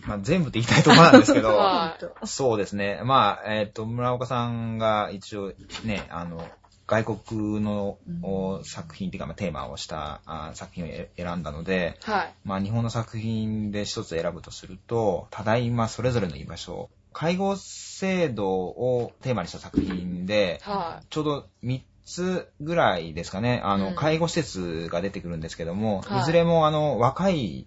[0.06, 3.00] まあ、全部って言いたいところなんですけど、 はそうですね。
[3.04, 5.52] まあ、えっ、と、村岡さんが一応
[5.84, 6.46] ね、あの、
[6.86, 12.34] 外国の、お作品っていうか、まあ、テーマをしたあ作品をえ選んだので、はい。
[12.44, 27.66] まあ、日本の作品で一つ選ぶとすると、ただいまそれぞれの居場所、介護制度をテーマにした作品で、はちょうど3つぐらいですかね、あの、うん介護施設が出てくるんですけども、はいいずれもあの、若い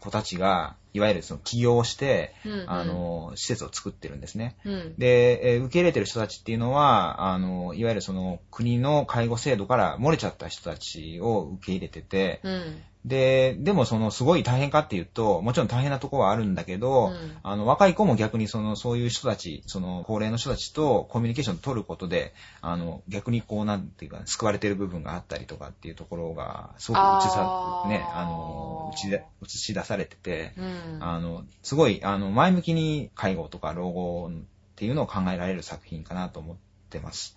[0.00, 4.56] 子たちがいわゆるその起業をして、うんうんあの、施設を作ってるんですね。
[4.64, 4.94] うん。
[4.96, 12.82] で、えー受け入れてる人たちっていうのは、あの、いわゆるその国の介護制度から漏れちゃった人たちを受け入れてて、うん。
[13.06, 30.62] で、でもそのすごい大変かっていうと、もちろん大変なところはあるんだけど、うんあの、若い子も逆にその、そういう人たち、その、高齢の人たちとコミュニケーションを取ることで、あの、逆にこう、なんていうか、救われてる部分があったりとかっていうところが、すごく映さね、あの、映し出映し出されてて、う
[30.98, 30.98] ん。
[31.00, 34.32] あの、すごい、あの、前向きに介護とか老後っ
[34.74, 36.56] ていうのを考えられる作品かなと思っ
[36.90, 37.36] てます。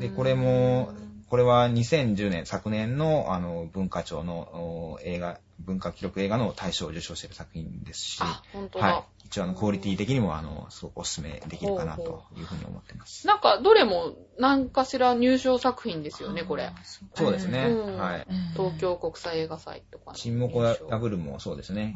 [0.00, 0.92] で、これも、
[1.28, 8.20] これは2010年、昨年の、あの、文化庁のお映画、文化記録映画の大賞を受賞している作品ですし。
[8.20, 9.19] はい。
[9.30, 13.28] 一応、あの、クオリティ的にも、あの、すごくお勧めできるかなというふうに思ってます。
[13.28, 16.72] なんか、どれも何かしら入賞作品ですよね、これ。
[17.14, 17.66] そうですね。
[17.66, 18.26] うんはい。
[18.54, 21.94] 東京国際映画祭とかの沈黙を破るもそうですね。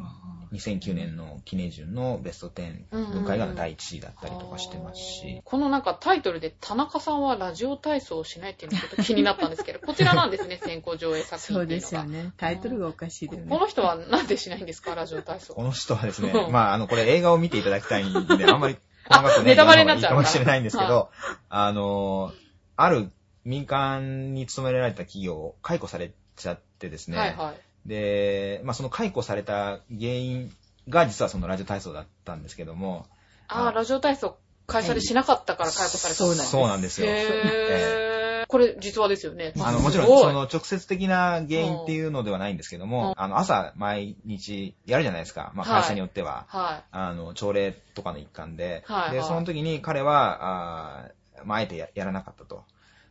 [0.52, 12.08] 2009年の記念順のベスト10文化映画の第1位だったりとかしてますし、このなんかタイトルで田中さんはラジオ体操をしないっていうのがちょっと気になったんですけど、 こちらなんですね、先行上映作品そうでっていうのが。
[12.08, 12.32] すよね。
[12.36, 13.50] タイトルがおかしいだよね。
[13.50, 15.54] この人はなんでしないんですか、ラジオ体操。
[15.54, 18.76] この人はですねう、んまあ、あの、これ映画を見ていただきたいんで、あんまり
[19.08, 21.10] 細かくね、ネタバレになっちゃうかもしれないんですけど、
[21.48, 22.32] あの、
[22.76, 23.10] ある
[23.44, 27.88] 民間に勤められた企業を解雇されちゃってですね、はいはい。
[27.88, 30.52] で、まあ、その解雇された原因
[30.88, 33.06] が実はそのラジオ体操だったんですけども、
[33.48, 37.06] ああ、ラジオ体操会社でしなかったから解雇されたそうなんですそうなんですよ。
[37.08, 38.13] へー。
[38.54, 39.52] これ実話ですよね。
[39.58, 45.50] あの、もちろん、その直接的な原因っていうのではないんですけども、うんあの、朝毎日やるじゃないですか。
[45.56, 46.44] まあ、はい会社によっては。
[46.46, 48.84] はあの、朝礼とかの一環で。
[48.86, 52.62] で、はいはいその時に彼は、あーまあ、あえてややらなかったと。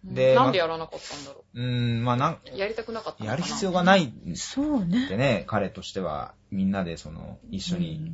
[0.10, 0.16] い。
[0.16, 2.58] でなんでやらなかったんだろうーん、まあ、なん、う。
[2.58, 5.10] やりたくなかったやる必要がないんそうね。
[5.10, 8.14] でね、彼としては、みんなでその、一緒に、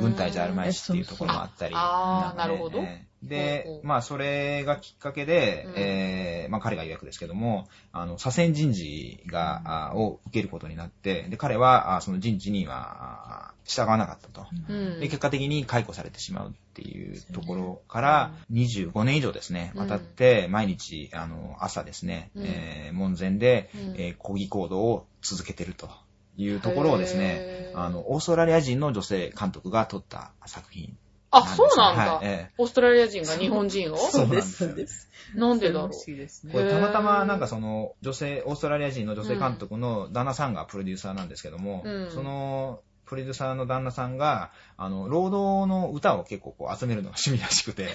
[0.00, 1.74] 軍隊じゃあるまいしっていうところもあったり。
[1.74, 2.78] ああなるほど。
[2.78, 5.72] えーほうほでう、まあ、それがきっかけで、うん。
[5.76, 14.46] えーまあ、彼が予約ですけども、あの、左遷人事が、あを受けることになって、で、彼は、あその人事には、あ従わなかったと。
[14.68, 15.00] うん。
[15.00, 19.86] で、結果的に解雇されてしまうっていうところから、25年以上ですね、うん。
[19.86, 22.44] 渡って、毎日、あの、朝ですね、うん。
[22.46, 23.94] えー門前で、うん。
[23.96, 25.90] えー抗議行動を続けてると
[26.36, 30.96] いうところをですねあの、オーストラリア人の女性監督が撮った作品
[31.32, 32.14] あ、そうなんだ。
[32.14, 32.54] はいええ。
[32.58, 33.96] オーストラリア人が日本人を？
[33.96, 35.08] そうなんですそうです。
[35.34, 35.90] なんでだろう？
[35.90, 42.10] これたまたまなんかその女性、オーストラリア人の女性監督の旦那さんがプロデューサーなんですけども、うん。
[42.10, 47.88] そのプロデューサーの旦那さんが、あの、労働の歌を結構こう集めるのが趣味らしくて、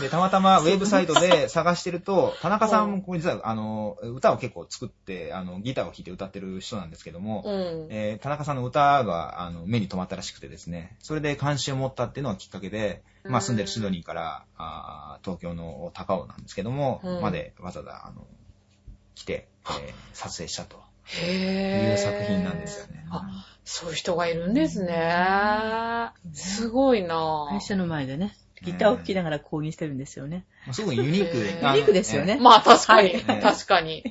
[0.00, 7.88] で、たまたま ウェブサイトで探してると、田中さんも実はあの、歌を結構作って、あの、ギターを弾いて歌ってる人なんですけども、うん。
[7.90, 17.20] えー田中さんの歌があの目に留まったらしくてですね、それで関心を持ったっていうのがきっかけで、まあ住んでるシドニーから、あー東京の高尾なんですけども、うん。
[17.20, 18.26] までわざわざあの
[19.14, 20.85] 来て、えー撮影したと。
[21.14, 23.06] いう作品なんですよね。
[23.10, 26.10] あ、そういう人がいるんですね。
[26.32, 30.44] すごいな会社の前でね、ギターを弾きながら講義してるんですよね。
[30.66, 34.04] まあすごいユニークで ユニークですよねまあ確かに、はい確かに。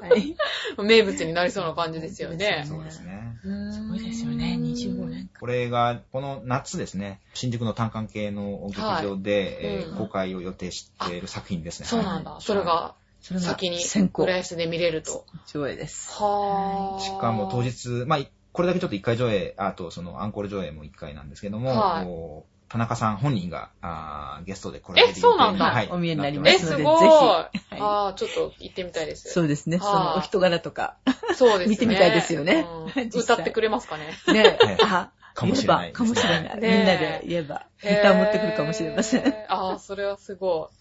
[0.00, 0.36] はい。
[0.82, 2.64] 名物になりそうな感じですよね。
[2.66, 3.36] そうですね。
[3.42, 5.30] すごいですよね、25年。
[5.38, 11.86] これが、この夏ですね、新宿の単館系の劇場で、はい公開を予定している作品ですね。
[11.86, 12.32] そうなんだ。
[12.32, 12.94] はいそれが
[13.26, 15.26] それが先に先行浦安で見れると。
[15.52, 16.12] 上映です。
[16.22, 17.60] はぁしかも当。
[17.60, 18.20] 日、まあ、
[18.52, 27.00] これだけちょっと1回上映、あとそのアンコール上映も1回なんですけども、はい田中さん本人があーゲストで来られるえそうなんだはい、お見えになりまえ、すのですごい。
[27.00, 29.32] ぜひああ、ちょっと行ってみたいです。
[29.32, 30.96] そうですね、そはいのお人柄とか。
[31.36, 31.74] そうですね。
[31.74, 32.66] 見てみたいですよね
[33.14, 34.06] 歌ってくれますかね。
[34.32, 36.42] ねええあ、かもしれない言えばかもしれない。
[36.42, 39.26] ねえみんなで言えば、ギター持ってくるかもしれません。
[39.48, 40.76] ああ、それはすごい。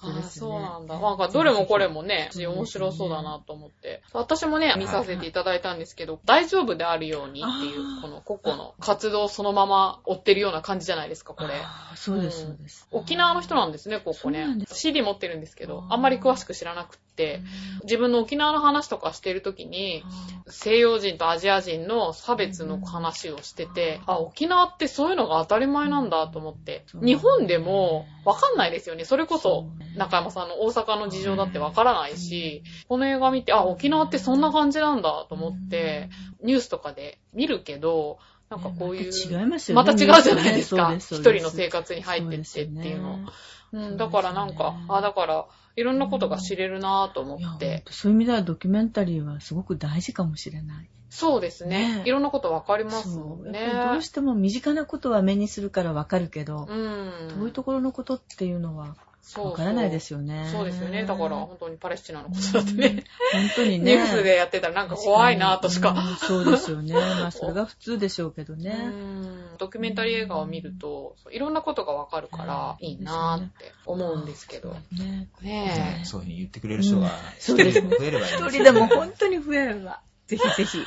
[0.00, 0.98] ああ、そうなんだ。
[0.98, 4.02] なんか、どれもこれもね、面白そうだなと思って。
[4.12, 11.54] 私もね、見させていただいたんですけど、大丈夫であるようにっていうこの個々の活動をそのまま追ってるような感じじゃないですか、これ。
[11.96, 12.88] そうです、そうです。
[12.90, 14.46] 沖縄の人なんですね、ここね。
[14.66, 17.40] CD 持ってるんですけど、あんまり詳しく知らなくって、
[17.84, 20.04] 自分の沖縄の話とかしてるときに、
[20.48, 29.04] 西洋人とアジア人の差別の話をしてて、あ、沖縄ってそういうのが当たり前なんだと思って、日本でもわかんないですよね。
[29.04, 29.66] それこそ
[29.96, 36.10] 中山さんの大阪の事情だってわからないし、この映画見て、あ、沖縄ってそんな感じなんだと思って、
[36.42, 38.18] ニュースとかで見るけど、
[38.50, 39.82] なんかこういう、また違いますよね。
[39.82, 40.94] また違うじゃないですか。
[40.96, 43.18] 一人の生活に入ってってっていうの。
[43.26, 43.32] そ
[43.74, 47.84] うん、だからなんか、あ、だから、いろんなことが知れるなぁと思って。
[47.90, 50.88] そういう意味ではドキュメンタリーはすごく大事かもしれない。
[51.10, 51.98] そうですね。
[51.98, 53.36] ねいろんなことわかりますも。
[53.36, 53.72] んね。
[53.92, 57.28] どうしても身近なことは目にするからわかるけど、うん。
[57.40, 58.96] 遠いところのことっていうのは
[59.36, 60.48] わからないですよね。
[60.52, 61.04] そうですよね。
[61.04, 63.04] だから本当にパレスチナのことだってね。
[63.32, 63.94] 本当にニね。
[63.96, 65.96] ュースでやってたらなんか怖いなとしうんか。
[66.18, 66.92] そうですよね。
[66.94, 68.72] まあそれが普通でしょうけどうね。
[68.74, 74.76] んドキュメンタリー映画を見ると、いろんなことがわかるからいいなーって思うんですけど。
[74.92, 76.04] ねねえ。
[76.04, 80.00] そういうふうに言ってくれる人がそうですね 増えればいい一人でも本当に増えれば。
[80.26, 80.78] ぜひぜひ。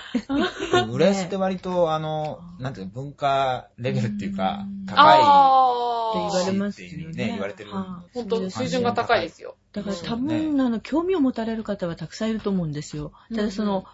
[0.91, 5.19] 浦安って割と、あの、なんていうの、文化レベルっていうかうん、高い。
[5.19, 6.87] って言われますね。
[7.13, 7.71] ね言われてる。
[7.71, 9.55] はい本当水準が高いですよ。
[9.73, 13.11] だから多うん分、あの、興味を持たれる方はたくさんいると思うんですよ。
[13.35, 13.75] ただそうんうん。
[13.75, 13.85] の、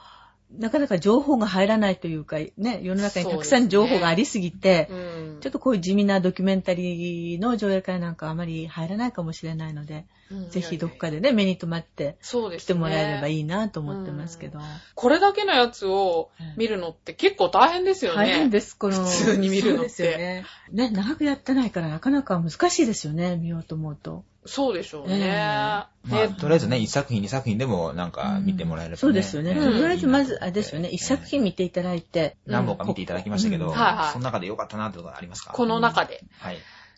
[0.58, 12.18] なかなか情報が入らないというか、ね、世の中にたくさん情報がありすぎて、うんちょっとこういう地味なドキュメンタリーの上映会なんかあまり入らないかもしれないので、うんぜひどっかでね、目に留まって。
[12.22, 14.60] 来てもらえればいいなと思ってますけど。
[14.95, 18.18] これだけのやつを見るのって結構大変ですよね。
[18.18, 19.04] 大変です、この。
[19.04, 20.45] 普通に見るのってですよね。
[20.72, 24.24] ね、長くやってないからなかなか難しいですよね、見ようと思うと。
[24.46, 25.16] そうでしょうね。
[25.16, 28.98] ええまあ、ねとりあえずね、一作品、二作品でもなんか見てもらえればね。
[28.98, 29.52] そうですよね。
[29.52, 35.54] うんとりあえずまず、あれですよね、一作品見ていただいて、何本か見ていただきましたけど、うんはいはいその中で良かったなってことがありますか？
[35.54, 36.24] この中で。
[36.39, 36.58] はい。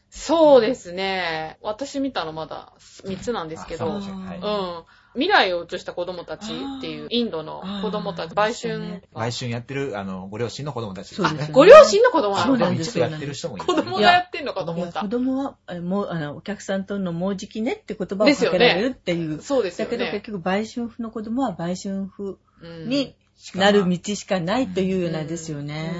[0.09, 1.57] そうですね。
[1.61, 2.73] 私見たのまだ
[3.05, 4.01] 3つなんですけど、あう。
[4.01, 4.85] そうんですねはい
[5.15, 9.01] 未来を映した子供たちっていうインドの子供たち、売春。
[9.13, 13.65] 毎週やってる、あの、ご両親の子供たちそうですねあご両親の子供なのそうなんです一部やってる人もいる。
[13.65, 15.07] 子供がやってんのかと思った子。
[15.07, 19.41] 供は、えもう、あの、お客さんとのもうじきねって言葉をかけられるっていう。
[19.41, 20.21] そうですよだけど結ね。
[20.21, 23.15] 局、売春婦の子供は売春婦うんに
[23.55, 25.91] なる道しかないというようなですよね。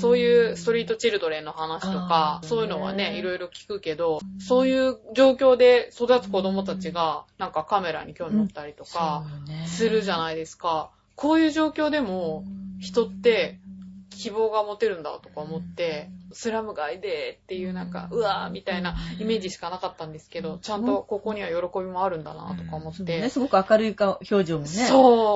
[0.00, 3.18] そういうストリートチルドレンの話とかそういうのはね、ね。
[3.18, 9.24] いろいろ聞くけど、そういう状況で育つ子供たちが、なんかカメラに興味持ったりとか、
[9.66, 10.90] するじゃいないですか。
[11.14, 12.44] こういう状況でも、
[12.80, 13.58] 人って
[14.20, 23.20] 希望が持てるんだとか思って、スラム街でっていうなんか、うわーみたいなイメージしかなかったんですけど、ちゃんとここには喜びもあるんだなとか思って。
[23.20, 24.70] ね、すごく明るい顔表情もね。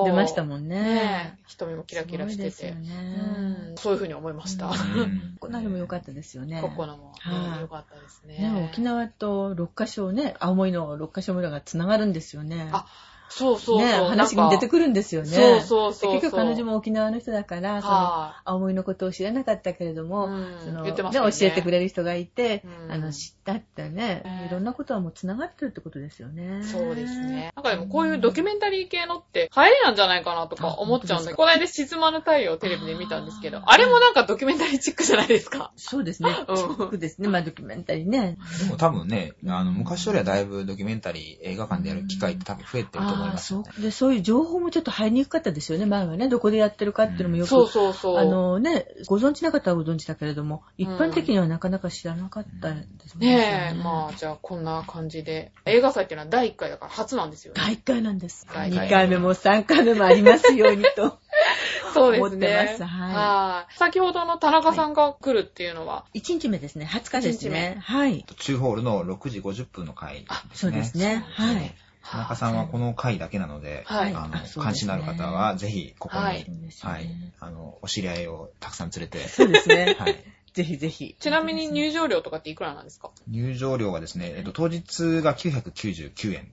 [0.05, 0.83] 出ましたもんね。
[0.83, 2.51] ね瞳もキラキラしてて。
[2.51, 4.67] すごいですようねんそういうふうに思いました。
[4.67, 4.75] うん
[5.41, 6.61] ここなりも良かったですよね。
[6.61, 8.51] ここのも、はい良かったですね。
[8.51, 12.69] ね、沖縄と6カ所ね、青森の6カ所村がつながるんですよね。
[12.73, 12.87] あ
[13.29, 13.87] そうそうそう。
[13.87, 15.29] ね、話に出てくるんですよね。
[15.29, 26.61] そうそうそう結局彼女も沖縄の人だから、そのは青森のことを知らなかったけれども、うんその言ってましたよね教えてくれる人がいて、うんあの知ったってね、ねいろんなことはもうつながってるってことですよね。
[26.61, 26.65] い。
[26.65, 27.53] そうですね。
[27.57, 35.73] なんかでもこういうドキュメンタリー系のって流行りなんじゃないかなとか思っちゃうんだけど、この間沈まぬ太陽をテレビで見たんですけど、あれもなんかドキュメンタリーチックじゃないですか？
[35.77, 36.31] そうですね。
[36.49, 37.29] うんチックですね。
[37.29, 38.39] まあドキュメンタリーね。
[38.63, 43.65] でも多分ね、あの、昔よりはだいぶドキュメンタリー映画館でやる機会って多分増えてると思いますよね。
[43.75, 46.29] そうで、そういう情報もちょっと入りにくかったですよね、前はね。
[46.29, 48.19] どこでやってるかっていうのもよく、そうそうそう。
[48.19, 55.53] あのね、ご存知な方はご存知だけれども、一般的にはなかなか知らなかったですもんねえ、まあじゃあこんな感じで。
[55.65, 57.61] 映画祭っていうのは第1回だから初なんですよね。
[57.61, 58.47] 第1回なんです。
[58.47, 61.19] 回2回目も3回目もありますようにと。
[61.93, 62.67] そうです思ってね。
[62.71, 67.79] ますはいはい先ほどの田中さんが来るっていうのは、1日目ですね、20日ですね。
[67.81, 68.25] はい。
[68.37, 70.51] 中ホールの6時50分の回ですね。
[70.55, 71.25] そうですね。
[71.29, 71.75] はい。
[72.11, 79.97] 田中さんはこの回だけなので、はいあの関心のある方はぜひここに、ははいい、そうですよねあの、お知り合いをたくさん連れて、そうですね。
[79.99, 80.25] はい。
[80.53, 81.17] ぜひぜひ。
[81.19, 83.11] ちなみに入場料とかっていくらなんですか？
[83.29, 86.53] 入場料はですね、えっと、当日が999円。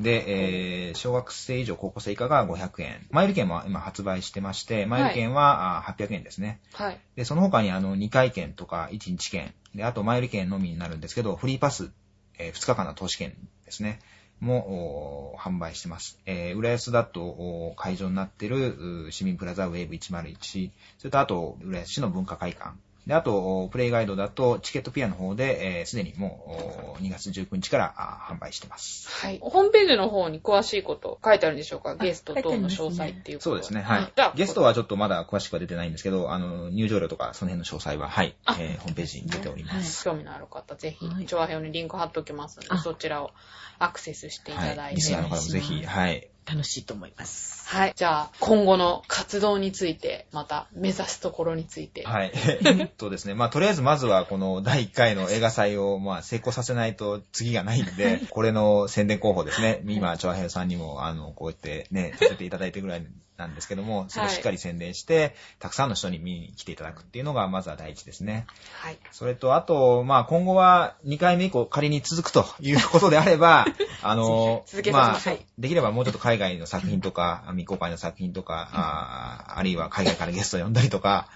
[0.00, 3.06] で、えー、小学生以上高校生以下が500円。
[3.10, 6.60] マイル券も今発売してまして、マイル券はあ800円ですね。
[6.72, 7.00] はい。
[7.14, 9.52] で、その他にあの、2回券とか1日券。
[9.74, 11.90] で、あとマイル券のみになるんですけど、フリーパス、
[12.38, 13.36] え2日間の投資券
[13.66, 14.00] ですね。
[14.42, 16.18] もお販売してます。
[16.26, 22.74] えー、浦安だと会場になってる市民プラザウェーブ101、それとあと浦安市の文化会館。
[23.06, 29.08] で、あと、おプレイガイドだとチケットピアの方で、えーすでにもうお2月19日からあ販売してます。
[29.10, 29.38] はい。
[29.42, 31.96] ホームページの方に詳しいこと書いてあるんでしょうか？
[31.96, 34.12] ゲスト等の詳細っていうことそうですね、はい。
[34.14, 40.04] じゃあ、ゲストはちょっとまだ詳しくは出てないんですけど、あの、入場料とかその辺の詳細は、はい、あえーホームページに出ております。
[40.04, 43.32] 興味のある方、ぜひはい、調和表にリンク貼っておきますので、あそちらを
[43.80, 44.94] アクセスしていただはいい。
[44.94, 44.96] て。
[44.96, 46.31] リスナーの方もぜひ、はい。
[46.46, 47.68] 楽しいと思います。
[47.68, 47.94] はい。
[47.96, 52.04] じゃあ、今後の活動について、また目指すところについて。
[52.04, 52.32] はい。
[52.34, 59.82] えっとですね、まあ、とりあえずまずはこの第1回の映画祭を、まあ、成功させないと次がないんで、 これの宣伝候補ですね。
[59.86, 63.06] 今、チョアヘイさんにも、あの、こうやってね、させていただいてぐらい
[63.42, 68.46] なんですけども、それをしっかり宣伝して、たくさんの人に見に来ていただくっていうのが、まずは第一ですね。
[68.80, 68.98] はい。
[69.10, 73.66] それと、あと、まあ、今後は2回目以降仮に続くということであれば、
[74.02, 75.20] あの、まあ。
[75.58, 81.28] できればもうちょっと海外の作品とか、未公開の作品とか、あーあるいは海外からゲストを呼んだりとか、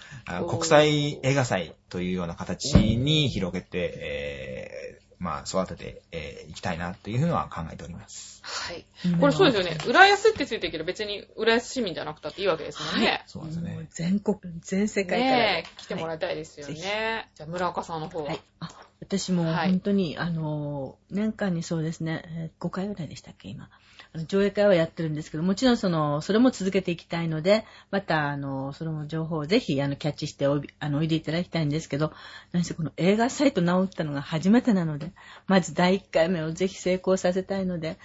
[0.49, 8.36] 国際映画祭というような形に広げて、えーまあ、育ててい、えーいきたいなというふうには考えております。
[8.47, 8.87] はい。
[9.07, 9.79] うんこれそうですよね。
[9.89, 13.25] 浦安ってついてるけど、別に浦安市民じゃなくたっていいわけですもんね。
[13.27, 13.89] そうなんですよね。
[13.91, 15.37] 全国、全世界から。
[15.37, 16.77] ねえ、来てもらいいたいですよはい。
[16.77, 18.31] じゃあ、村岡さんの方は。
[18.31, 18.41] はい。
[18.61, 18.71] あ
[19.01, 23.69] 私もはい本当に、あの、年間にそうですね、えー5回ぐらいでしたっけ、今。
[24.13, 32.13] あの上映会はやってるんですけど、もちろんその、それも続けていきたいので、また、あの、その情報をぜひ、あの、キャッチしておいあのおいでいただきたいんですけど、
[32.53, 35.13] 何せこの映画サイト直ったのが初めてなので、
[35.47, 37.99] まず第1回目をぜひ成功させたいので、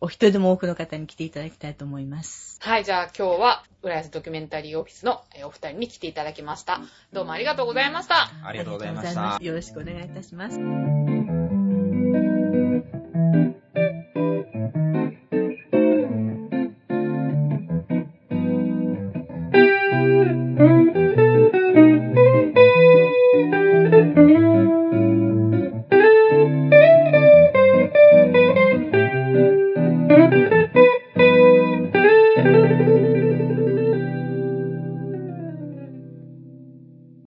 [0.00, 2.58] お一人でも多くの方に来ていただきたいと思います。
[2.60, 6.80] はい、じゃあ今日は、浦安ドキュメンタリーオフィスのお二人に来ていただきました。
[7.12, 8.30] どうもありがとうございました。
[8.44, 9.38] ありがとうございました。
[9.40, 10.58] よろしくお願いいたします。